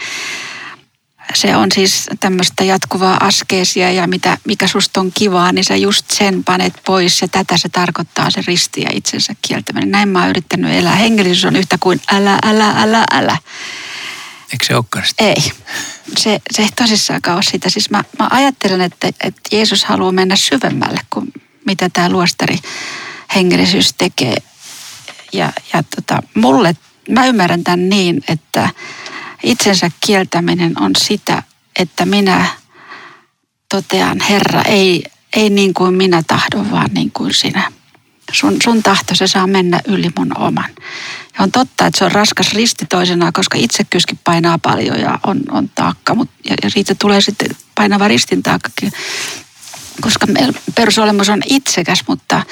se 1.34 1.56
on 1.56 1.72
siis 1.72 2.10
tämmöistä 2.20 2.64
jatkuvaa 2.64 3.26
askeesia 3.26 3.92
ja 3.92 4.08
mitä, 4.08 4.38
mikä 4.46 4.68
susta 4.68 5.00
on 5.00 5.12
kivaa, 5.14 5.52
niin 5.52 5.66
sä 5.66 5.76
just 5.76 6.12
sen 6.12 6.44
panet 6.44 6.74
pois 6.86 7.22
ja 7.22 7.28
tätä 7.28 7.58
se 7.58 7.70
tarkoittaa 7.70 8.30
se 8.30 8.42
risti 8.48 8.82
ja 8.82 8.90
itsensä 8.94 9.36
kieltäminen. 9.42 9.92
Näin 9.92 10.10
mä 10.10 10.20
oon 10.20 10.30
yrittänyt 10.30 10.74
elää. 10.74 10.96
Hengellisyys 10.96 11.46
on 11.46 11.56
yhtä 11.56 11.78
kuin 11.80 12.02
älä, 12.12 12.40
älä, 12.46 12.70
älä, 12.70 13.04
älä. 13.12 13.38
Eikö 14.52 14.66
se 14.66 14.76
olekaan 14.76 15.06
sitä? 15.06 15.24
Ei. 15.24 15.52
Se, 16.18 16.42
se 16.52 16.62
ei 16.62 16.70
tosissaan 16.76 17.22
ole 17.28 17.44
sitä. 17.44 17.70
Siis 17.70 17.90
mä, 17.90 18.04
mä 18.20 18.28
ajattelen, 18.32 18.82
että, 18.82 19.08
että 19.08 19.42
Jeesus 19.52 19.84
haluaa 19.84 20.12
mennä 20.12 20.36
syvemmälle 20.36 21.00
kuin 21.10 21.34
mitä 21.66 21.90
tämä 21.94 22.10
luostari 22.10 22.58
hengellisyys 23.36 23.94
tekee. 23.94 24.38
Ja, 25.34 25.54
ja 25.74 25.84
tota, 25.96 26.24
mulle, 26.36 26.76
mä 27.10 27.26
ymmärrän 27.26 27.64
tämän 27.64 27.90
niin, 27.90 28.24
että 28.28 28.70
itsensä 29.44 29.92
kieltäminen 30.06 30.82
on 30.82 30.92
sitä, 30.98 31.44
että 31.80 32.06
minä 32.06 32.46
totean, 33.70 34.20
Herra, 34.20 34.62
ei, 34.62 35.04
ei 35.36 35.50
niin 35.50 35.74
kuin 35.74 35.94
minä 35.94 36.24
tahdon, 36.28 36.72
vaan 36.72 36.90
niin 36.94 37.12
kuin 37.12 37.34
sinä. 37.34 37.72
Sun, 38.32 38.58
sun 38.64 38.84
tahto, 38.84 39.16
se 39.16 39.28
saa 39.28 39.48
mennä 39.48 39.82
yli 39.88 40.10
mun 40.18 40.38
oman. 40.38 40.70
Ja 41.38 41.44
on 41.44 41.52
totta, 41.52 41.86
että 41.86 41.98
se 41.98 42.06
on 42.06 42.12
raskas 42.12 42.54
risti 42.54 42.86
toisenaan, 42.86 43.34
koska 43.34 43.58
itsekkyyskin 43.58 44.20
painaa 44.24 44.60
paljon 44.60 45.00
ja 45.00 45.20
on, 45.28 45.40
on 45.52 45.70
taakka. 45.70 46.16
Mut, 46.16 46.30
ja, 46.50 46.56
ja 46.64 46.70
siitä 46.70 46.96
tulee 46.96 47.22
sitten 47.22 47.50
painava 47.76 48.08
ristin 48.08 48.44
taakkakin, 48.44 48.92
koska 50.02 50.28
perusolemus 50.76 51.30
on 51.30 51.42
itsekäs, 51.46 52.04
mutta 52.08 52.44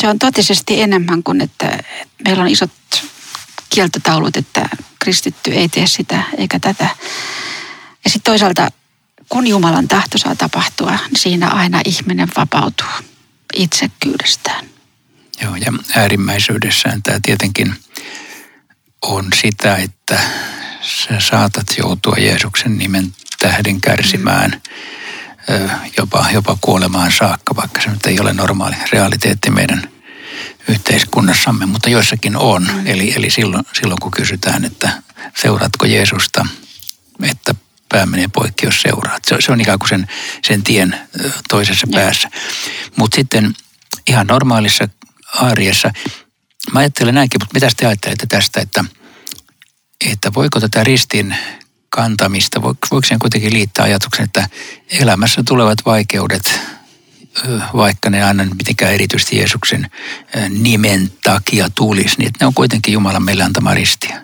se 0.00 0.08
on 0.08 0.18
totisesti 0.18 0.82
enemmän 0.82 1.22
kuin, 1.22 1.40
että 1.40 1.78
meillä 2.24 2.42
on 2.42 2.48
isot 2.48 2.70
kieltotaulut, 3.70 4.36
että 4.36 4.68
kristitty 4.98 5.50
ei 5.52 5.68
tee 5.68 5.86
sitä 5.86 6.22
eikä 6.38 6.58
tätä. 6.58 6.88
Ja 8.04 8.10
sitten 8.10 8.32
toisaalta, 8.32 8.68
kun 9.28 9.46
Jumalan 9.46 9.88
tahto 9.88 10.18
saa 10.18 10.36
tapahtua, 10.36 10.90
niin 10.90 11.20
siinä 11.20 11.48
aina 11.48 11.80
ihminen 11.84 12.28
vapautuu 12.36 12.88
itsekkyydestään. 13.54 14.66
Joo, 15.42 15.56
ja 15.56 15.72
äärimmäisyydessään 15.96 17.02
tämä 17.02 17.18
tietenkin 17.22 17.74
on 19.02 19.26
sitä, 19.42 19.76
että 19.76 20.20
sä 20.82 21.20
saatat 21.20 21.66
joutua 21.78 22.16
Jeesuksen 22.18 22.78
nimen 22.78 23.12
tähden 23.38 23.80
kärsimään 23.80 24.62
mm. 25.48 25.70
jopa, 25.96 26.26
jopa 26.32 26.58
kuolemaan 26.60 27.12
saakka, 27.12 27.56
vaikka 27.56 27.80
se 27.80 27.90
nyt 27.90 28.06
ei 28.06 28.20
ole 28.20 28.32
normaali 28.32 28.76
realiteetti 28.92 29.50
meidän– 29.50 29.88
yhteiskunnassamme, 30.68 31.66
mutta 31.66 31.90
joissakin 31.90 32.36
on. 32.36 32.68
Mm. 32.72 32.86
Eli, 32.86 33.12
eli 33.16 33.30
silloin, 33.30 33.64
silloin 33.80 34.00
kun 34.00 34.10
kysytään, 34.10 34.64
että 34.64 35.02
seuraatko 35.36 35.86
Jeesusta, 35.86 36.46
että 37.22 37.54
pää 37.88 38.06
menee 38.06 38.28
poikki, 38.28 38.66
jos 38.66 38.82
seuraat. 38.82 39.24
Se, 39.24 39.36
se 39.40 39.52
on 39.52 39.60
ikään 39.60 39.78
kuin 39.78 39.88
sen, 39.88 40.08
sen 40.44 40.62
tien 40.62 41.00
toisessa 41.48 41.86
ja. 41.90 42.00
päässä. 42.00 42.30
Mutta 42.96 43.14
sitten 43.14 43.54
ihan 44.06 44.26
normaalissa 44.26 44.88
arjessa, 45.34 45.90
mä 46.72 46.78
ajattelen 46.78 47.14
näinkin, 47.14 47.40
mutta 47.40 47.54
mitä 47.54 47.68
te 47.76 47.86
ajattelette 47.86 48.26
tästä, 48.26 48.60
että, 48.60 48.84
että 50.06 50.34
voiko 50.34 50.60
tätä 50.60 50.84
ristin 50.84 51.36
kantamista, 51.88 52.62
voiko 52.62 53.06
sen 53.06 53.18
kuitenkin 53.18 53.52
liittää 53.52 53.84
ajatuksen, 53.84 54.24
että 54.24 54.48
elämässä 54.90 55.42
tulevat 55.46 55.78
vaikeudet, 55.86 56.60
vaikka 57.76 58.10
ne 58.10 58.24
aina 58.24 58.44
mitenkään 58.44 58.94
erityisesti 58.94 59.36
Jeesuksen 59.36 59.90
nimen 60.48 61.12
takia 61.22 61.70
tulisi, 61.70 62.18
niin 62.18 62.26
että 62.26 62.44
ne 62.44 62.46
on 62.46 62.54
kuitenkin 62.54 62.94
Jumalan 62.94 63.22
meille 63.22 63.44
antama 63.44 63.74
ristiä. 63.74 64.22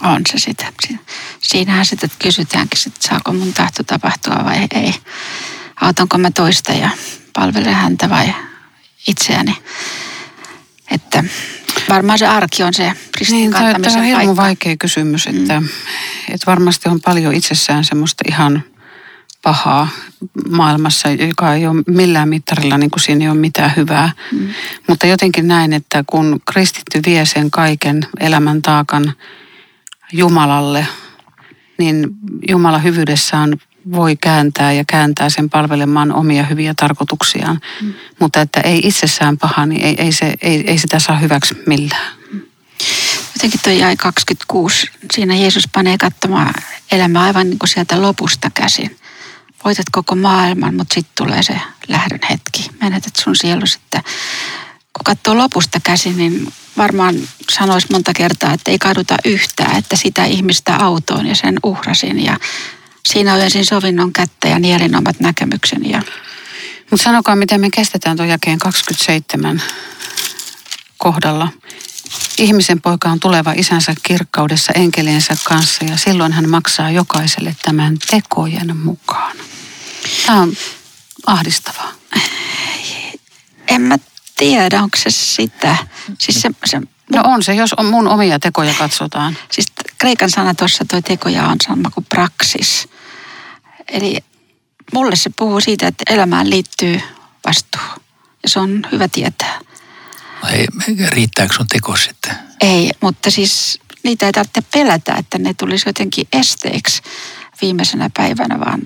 On 0.00 0.22
se 0.32 0.38
sitä. 0.38 0.72
Siinähän 1.40 1.86
sitten 1.86 2.10
kysytäänkin, 2.18 2.78
että 2.86 3.08
saako 3.08 3.32
mun 3.32 3.52
tahto 3.52 3.82
tapahtua 3.82 4.44
vai 4.44 4.66
ei. 4.74 4.94
Autanko 5.80 6.18
mä 6.18 6.30
toista 6.30 6.72
ja 6.72 6.90
palvelen 7.32 7.74
häntä 7.74 8.10
vai 8.10 8.34
itseäni. 9.08 9.56
Että 10.90 11.24
varmaan 11.88 12.18
se 12.18 12.26
arki 12.26 12.62
on 12.62 12.74
se 12.74 12.92
ristin 13.20 13.36
niin, 13.36 13.52
Tämä 13.52 13.98
on 13.98 14.04
hirmu 14.04 14.36
vaikea 14.36 14.76
kysymys, 14.76 15.26
että, 15.26 15.60
mm. 15.60 15.68
että 16.28 16.46
varmasti 16.46 16.88
on 16.88 17.00
paljon 17.00 17.34
itsessään 17.34 17.84
semmoista 17.84 18.24
ihan 18.28 18.64
pahaa 19.42 19.88
maailmassa, 20.50 21.10
joka 21.10 21.54
ei 21.54 21.66
ole 21.66 21.82
millään 21.86 22.28
mittarilla, 22.28 22.78
niin 22.78 22.90
kuin 22.90 23.02
siinä 23.02 23.24
ei 23.24 23.30
ole 23.30 23.38
mitään 23.38 23.72
hyvää. 23.76 24.12
Mm. 24.32 24.48
Mutta 24.88 25.06
jotenkin 25.06 25.48
näin, 25.48 25.72
että 25.72 26.04
kun 26.06 26.40
kristitty 26.52 27.00
vie 27.06 27.26
sen 27.26 27.50
kaiken 27.50 28.06
elämän 28.20 28.62
taakan 28.62 29.12
Jumalalle, 30.12 30.86
niin 31.78 32.08
Jumala 32.48 32.78
hyvyydessään 32.78 33.56
voi 33.92 34.16
kääntää 34.16 34.72
ja 34.72 34.84
kääntää 34.86 35.30
sen 35.30 35.50
palvelemaan 35.50 36.12
omia 36.12 36.42
hyviä 36.42 36.74
tarkoituksiaan. 36.76 37.60
Mm. 37.80 37.92
Mutta 38.20 38.40
että 38.40 38.60
ei 38.60 38.80
itsessään 38.84 39.38
paha, 39.38 39.66
niin 39.66 39.82
ei, 39.82 39.94
ei, 39.98 40.12
se, 40.12 40.34
ei, 40.42 40.64
ei 40.66 40.78
sitä 40.78 40.98
saa 40.98 41.18
hyväksi 41.18 41.54
millään. 41.66 42.12
Mm. 42.32 42.40
Jotenkin 43.34 43.60
tuo 43.64 43.72
jäi 43.72 43.96
26. 43.96 44.90
Siinä 45.14 45.34
Jeesus 45.34 45.68
panee 45.72 45.98
katsomaan 45.98 46.54
elämää 46.92 47.22
aivan 47.22 47.50
niin 47.50 47.58
kuin 47.58 47.68
sieltä 47.68 48.02
lopusta 48.02 48.50
käsin. 48.54 48.96
Voitat 49.64 49.86
koko 49.92 50.14
maailman, 50.14 50.74
mutta 50.74 50.94
sitten 50.94 51.12
tulee 51.16 51.42
se 51.42 51.60
lähdön 51.88 52.20
hetki. 52.30 52.70
Menetät 52.80 53.16
sun 53.16 53.36
sielus, 53.36 53.74
että 53.74 54.02
kun 54.92 55.04
katsoo 55.04 55.38
lopusta 55.38 55.80
käsin, 55.82 56.16
niin 56.16 56.52
varmaan 56.76 57.14
sanoisi 57.52 57.86
monta 57.90 58.12
kertaa, 58.16 58.52
että 58.52 58.70
ei 58.70 58.78
kaduta 58.78 59.16
yhtään, 59.24 59.76
että 59.76 59.96
sitä 59.96 60.24
ihmistä 60.24 60.76
autoon 60.76 61.26
ja 61.26 61.34
sen 61.34 61.58
uhrasin 61.62 62.24
ja 62.24 62.38
siinä 63.06 63.34
ojensin 63.34 63.66
sovinnon 63.66 64.12
kättä 64.12 64.48
ja 64.48 64.58
nielin 64.58 64.96
omat 64.96 65.20
näkemykseni. 65.20 65.90
Ja... 65.90 66.02
Mutta 66.90 67.04
sanokaa, 67.04 67.36
miten 67.36 67.60
me 67.60 67.70
kestetään 67.70 68.16
tuon 68.16 68.28
jakeen 68.28 68.58
27 68.58 69.62
kohdalla. 70.98 71.48
Ihmisen 72.38 72.80
poika 72.80 73.08
on 73.08 73.20
tuleva 73.20 73.52
isänsä 73.56 73.94
kirkkaudessa 74.02 74.72
enkeliensä 74.72 75.36
kanssa 75.44 75.84
ja 75.84 75.96
silloin 75.96 76.32
hän 76.32 76.48
maksaa 76.50 76.90
jokaiselle 76.90 77.56
tämän 77.62 77.98
tekojen 78.10 78.76
mukaan. 78.76 79.36
Tämä 80.26 80.40
on 80.40 80.52
ahdistavaa. 81.26 81.92
En 83.68 83.82
mä 83.82 83.98
tiedä, 84.36 84.82
onko 84.82 84.98
se 84.98 85.10
sitä. 85.10 85.76
Siis 86.18 86.42
se, 86.42 86.50
se, 86.64 86.80
no 87.12 87.22
on 87.24 87.42
se, 87.42 87.54
jos 87.54 87.72
on 87.72 87.86
mun 87.86 88.08
omia 88.08 88.38
tekoja 88.38 88.74
katsotaan. 88.74 89.36
Siis 89.50 89.66
kreikan 89.98 90.30
sana 90.30 90.54
tuossa 90.54 90.84
toi 90.84 91.02
tekoja 91.02 91.46
on 91.46 91.56
sama 91.66 91.90
kuin 91.90 92.06
praksis. 92.08 92.88
Eli 93.88 94.18
mulle 94.92 95.16
se 95.16 95.30
puhuu 95.36 95.60
siitä, 95.60 95.86
että 95.86 96.04
elämään 96.10 96.50
liittyy 96.50 97.00
vastuu. 97.46 98.02
Ja 98.42 98.48
se 98.48 98.60
on 98.60 98.86
hyvä 98.92 99.08
tietää. 99.08 99.60
Ei, 100.50 100.66
riittääkö 101.08 101.54
sun 101.54 101.66
teko 101.66 101.96
sitten? 101.96 102.34
Ei, 102.60 102.90
mutta 103.00 103.30
siis 103.30 103.80
niitä 104.02 104.26
ei 104.26 104.32
tarvitse 104.32 104.60
pelätä, 104.72 105.14
että 105.14 105.38
ne 105.38 105.54
tulisi 105.54 105.88
jotenkin 105.88 106.28
esteeksi 106.32 107.02
viimeisenä 107.62 108.10
päivänä, 108.16 108.60
vaan 108.60 108.80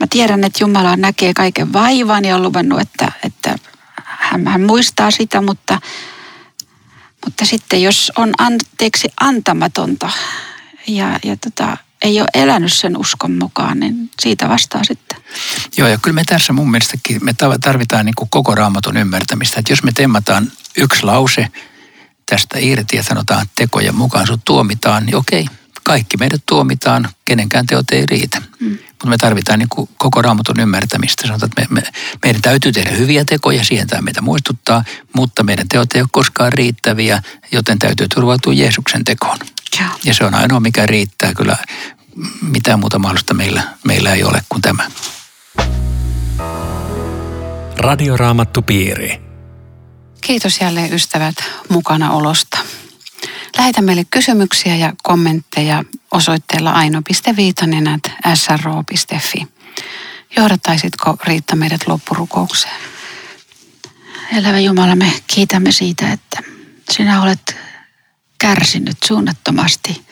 mä 0.00 0.06
tiedän, 0.10 0.44
että 0.44 0.64
Jumala 0.64 0.96
näkee 0.96 1.34
kaiken 1.34 1.72
vaivan 1.72 2.24
ja 2.24 2.36
on 2.36 2.42
luvannut, 2.42 2.80
että, 2.80 3.12
että 3.24 3.56
hän, 4.04 4.46
hän 4.46 4.62
muistaa 4.62 5.10
sitä, 5.10 5.40
mutta, 5.40 5.80
mutta 7.24 7.44
sitten 7.44 7.82
jos 7.82 8.12
on 8.16 8.32
anteeksi 8.38 9.08
antamatonta 9.20 10.10
ja, 10.86 11.18
ja 11.24 11.36
tota, 11.36 11.76
ei 12.02 12.20
ole 12.20 12.28
elänyt 12.34 12.72
sen 12.72 12.96
uskon 12.96 13.32
mukaan, 13.32 13.80
niin 13.80 14.10
siitä 14.20 14.48
vastaa 14.48 14.84
sitten. 14.84 15.18
Joo, 15.76 15.88
ja 15.88 15.98
kyllä 15.98 16.14
me 16.14 16.24
tässä 16.24 16.52
mun 16.52 16.70
mielestäkin 16.70 17.24
me 17.24 17.34
tarvitaan 17.60 18.06
niin 18.06 18.14
kuin 18.14 18.30
koko 18.30 18.54
raamatun 18.54 18.96
ymmärtämistä. 18.96 19.60
Että 19.60 19.72
jos 19.72 19.82
me 19.82 19.92
temmataan 19.92 20.52
yksi 20.76 21.02
lause 21.02 21.48
tästä 22.26 22.58
irti 22.58 22.96
ja 22.96 23.02
sanotaan 23.02 23.46
tekojen 23.56 23.94
mukaan, 23.94 24.26
sut 24.26 24.40
tuomitaan, 24.44 25.06
niin 25.06 25.16
okei, 25.16 25.46
kaikki 25.84 26.16
meidät 26.16 26.42
tuomitaan, 26.46 27.08
kenenkään 27.24 27.66
teot 27.66 27.90
ei 27.90 28.06
riitä. 28.06 28.42
Mm. 28.60 28.78
Mutta 28.88 29.06
me 29.06 29.16
tarvitaan 29.16 29.58
niin 29.58 29.68
kuin 29.68 29.88
koko 29.96 30.22
raamatun 30.22 30.60
ymmärtämistä. 30.60 31.26
Sanotaan, 31.26 31.50
että 31.58 31.74
me, 31.74 31.80
me, 31.80 31.92
meidän 32.22 32.42
täytyy 32.42 32.72
tehdä 32.72 32.90
hyviä 32.90 33.24
tekoja, 33.24 33.64
siihen 33.64 33.86
tämä 33.86 34.02
meitä 34.02 34.20
muistuttaa, 34.20 34.84
mutta 35.12 35.42
meidän 35.42 35.68
teot 35.68 35.92
ei 35.94 36.00
ole 36.00 36.08
koskaan 36.12 36.52
riittäviä, 36.52 37.22
joten 37.52 37.78
täytyy 37.78 38.08
turvautua 38.08 38.52
Jeesuksen 38.52 39.04
tekoon. 39.04 39.38
Ja, 39.78 39.86
ja 40.04 40.14
se 40.14 40.24
on 40.24 40.34
ainoa, 40.34 40.60
mikä 40.60 40.86
riittää. 40.86 41.34
Kyllä 41.34 41.56
mitään 42.42 42.80
muuta 42.80 42.98
mahdollista 42.98 43.34
meillä, 43.34 43.62
meillä 43.84 44.14
ei 44.14 44.24
ole 44.24 44.42
kuin 44.48 44.62
tämä. 44.62 44.90
Radioraamattu 47.76 48.62
piiri. 48.62 49.20
Kiitos 50.20 50.60
jälleen 50.60 50.92
ystävät 50.92 51.34
mukana 51.68 52.12
olosta. 52.12 52.58
Lähetä 53.58 53.82
meille 53.82 54.04
kysymyksiä 54.10 54.76
ja 54.76 54.92
kommentteja 55.02 55.84
osoitteella 56.10 56.70
aino.viitanenät 56.70 58.02
sro.fi. 58.34 59.46
Johdattaisitko 60.36 61.16
Riitta 61.24 61.56
meidät 61.56 61.86
loppurukoukseen? 61.86 62.80
Elävä 64.32 64.58
Jumala, 64.58 64.96
me 64.96 65.12
kiitämme 65.26 65.72
siitä, 65.72 66.12
että 66.12 66.42
sinä 66.90 67.22
olet 67.22 67.56
kärsinyt 68.40 68.96
suunnattomasti 69.04 70.06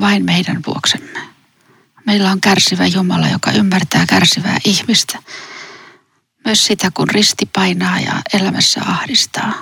vain 0.00 0.24
meidän 0.24 0.60
vuoksemme. 0.66 1.20
Meillä 2.06 2.30
on 2.30 2.40
kärsivä 2.40 2.86
Jumala, 2.86 3.28
joka 3.28 3.50
ymmärtää 3.52 4.06
kärsivää 4.06 4.58
ihmistä. 4.64 5.18
Myös 6.44 6.66
sitä, 6.66 6.90
kun 6.94 7.10
risti 7.10 7.46
painaa 7.46 8.00
ja 8.00 8.22
elämässä 8.34 8.80
ahdistaa. 8.86 9.52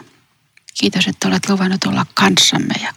Kiitos, 0.81 1.07
että 1.07 1.29
olet 1.29 1.49
luvannut 1.49 1.85
olla 1.85 2.07
kanssamme 2.15 2.75
ja 2.83 2.95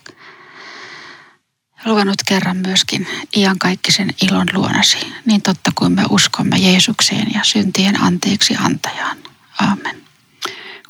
luvannut 1.86 2.24
kerran 2.26 2.58
myöskin 2.58 3.08
iankaikkisen 3.36 4.14
ilon 4.22 4.48
luonasi, 4.54 4.98
niin 5.26 5.42
totta 5.42 5.72
kuin 5.76 5.92
me 5.92 6.04
uskomme 6.10 6.58
Jeesukseen 6.58 7.34
ja 7.34 7.44
syntien 7.44 8.02
anteeksi 8.02 8.56
antajaan. 8.56 9.18
Aamen. 9.60 10.04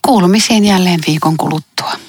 Kuulumisiin 0.01 0.65
jälleen 0.65 0.99
viikon 1.07 1.37
kuluttua. 1.37 2.08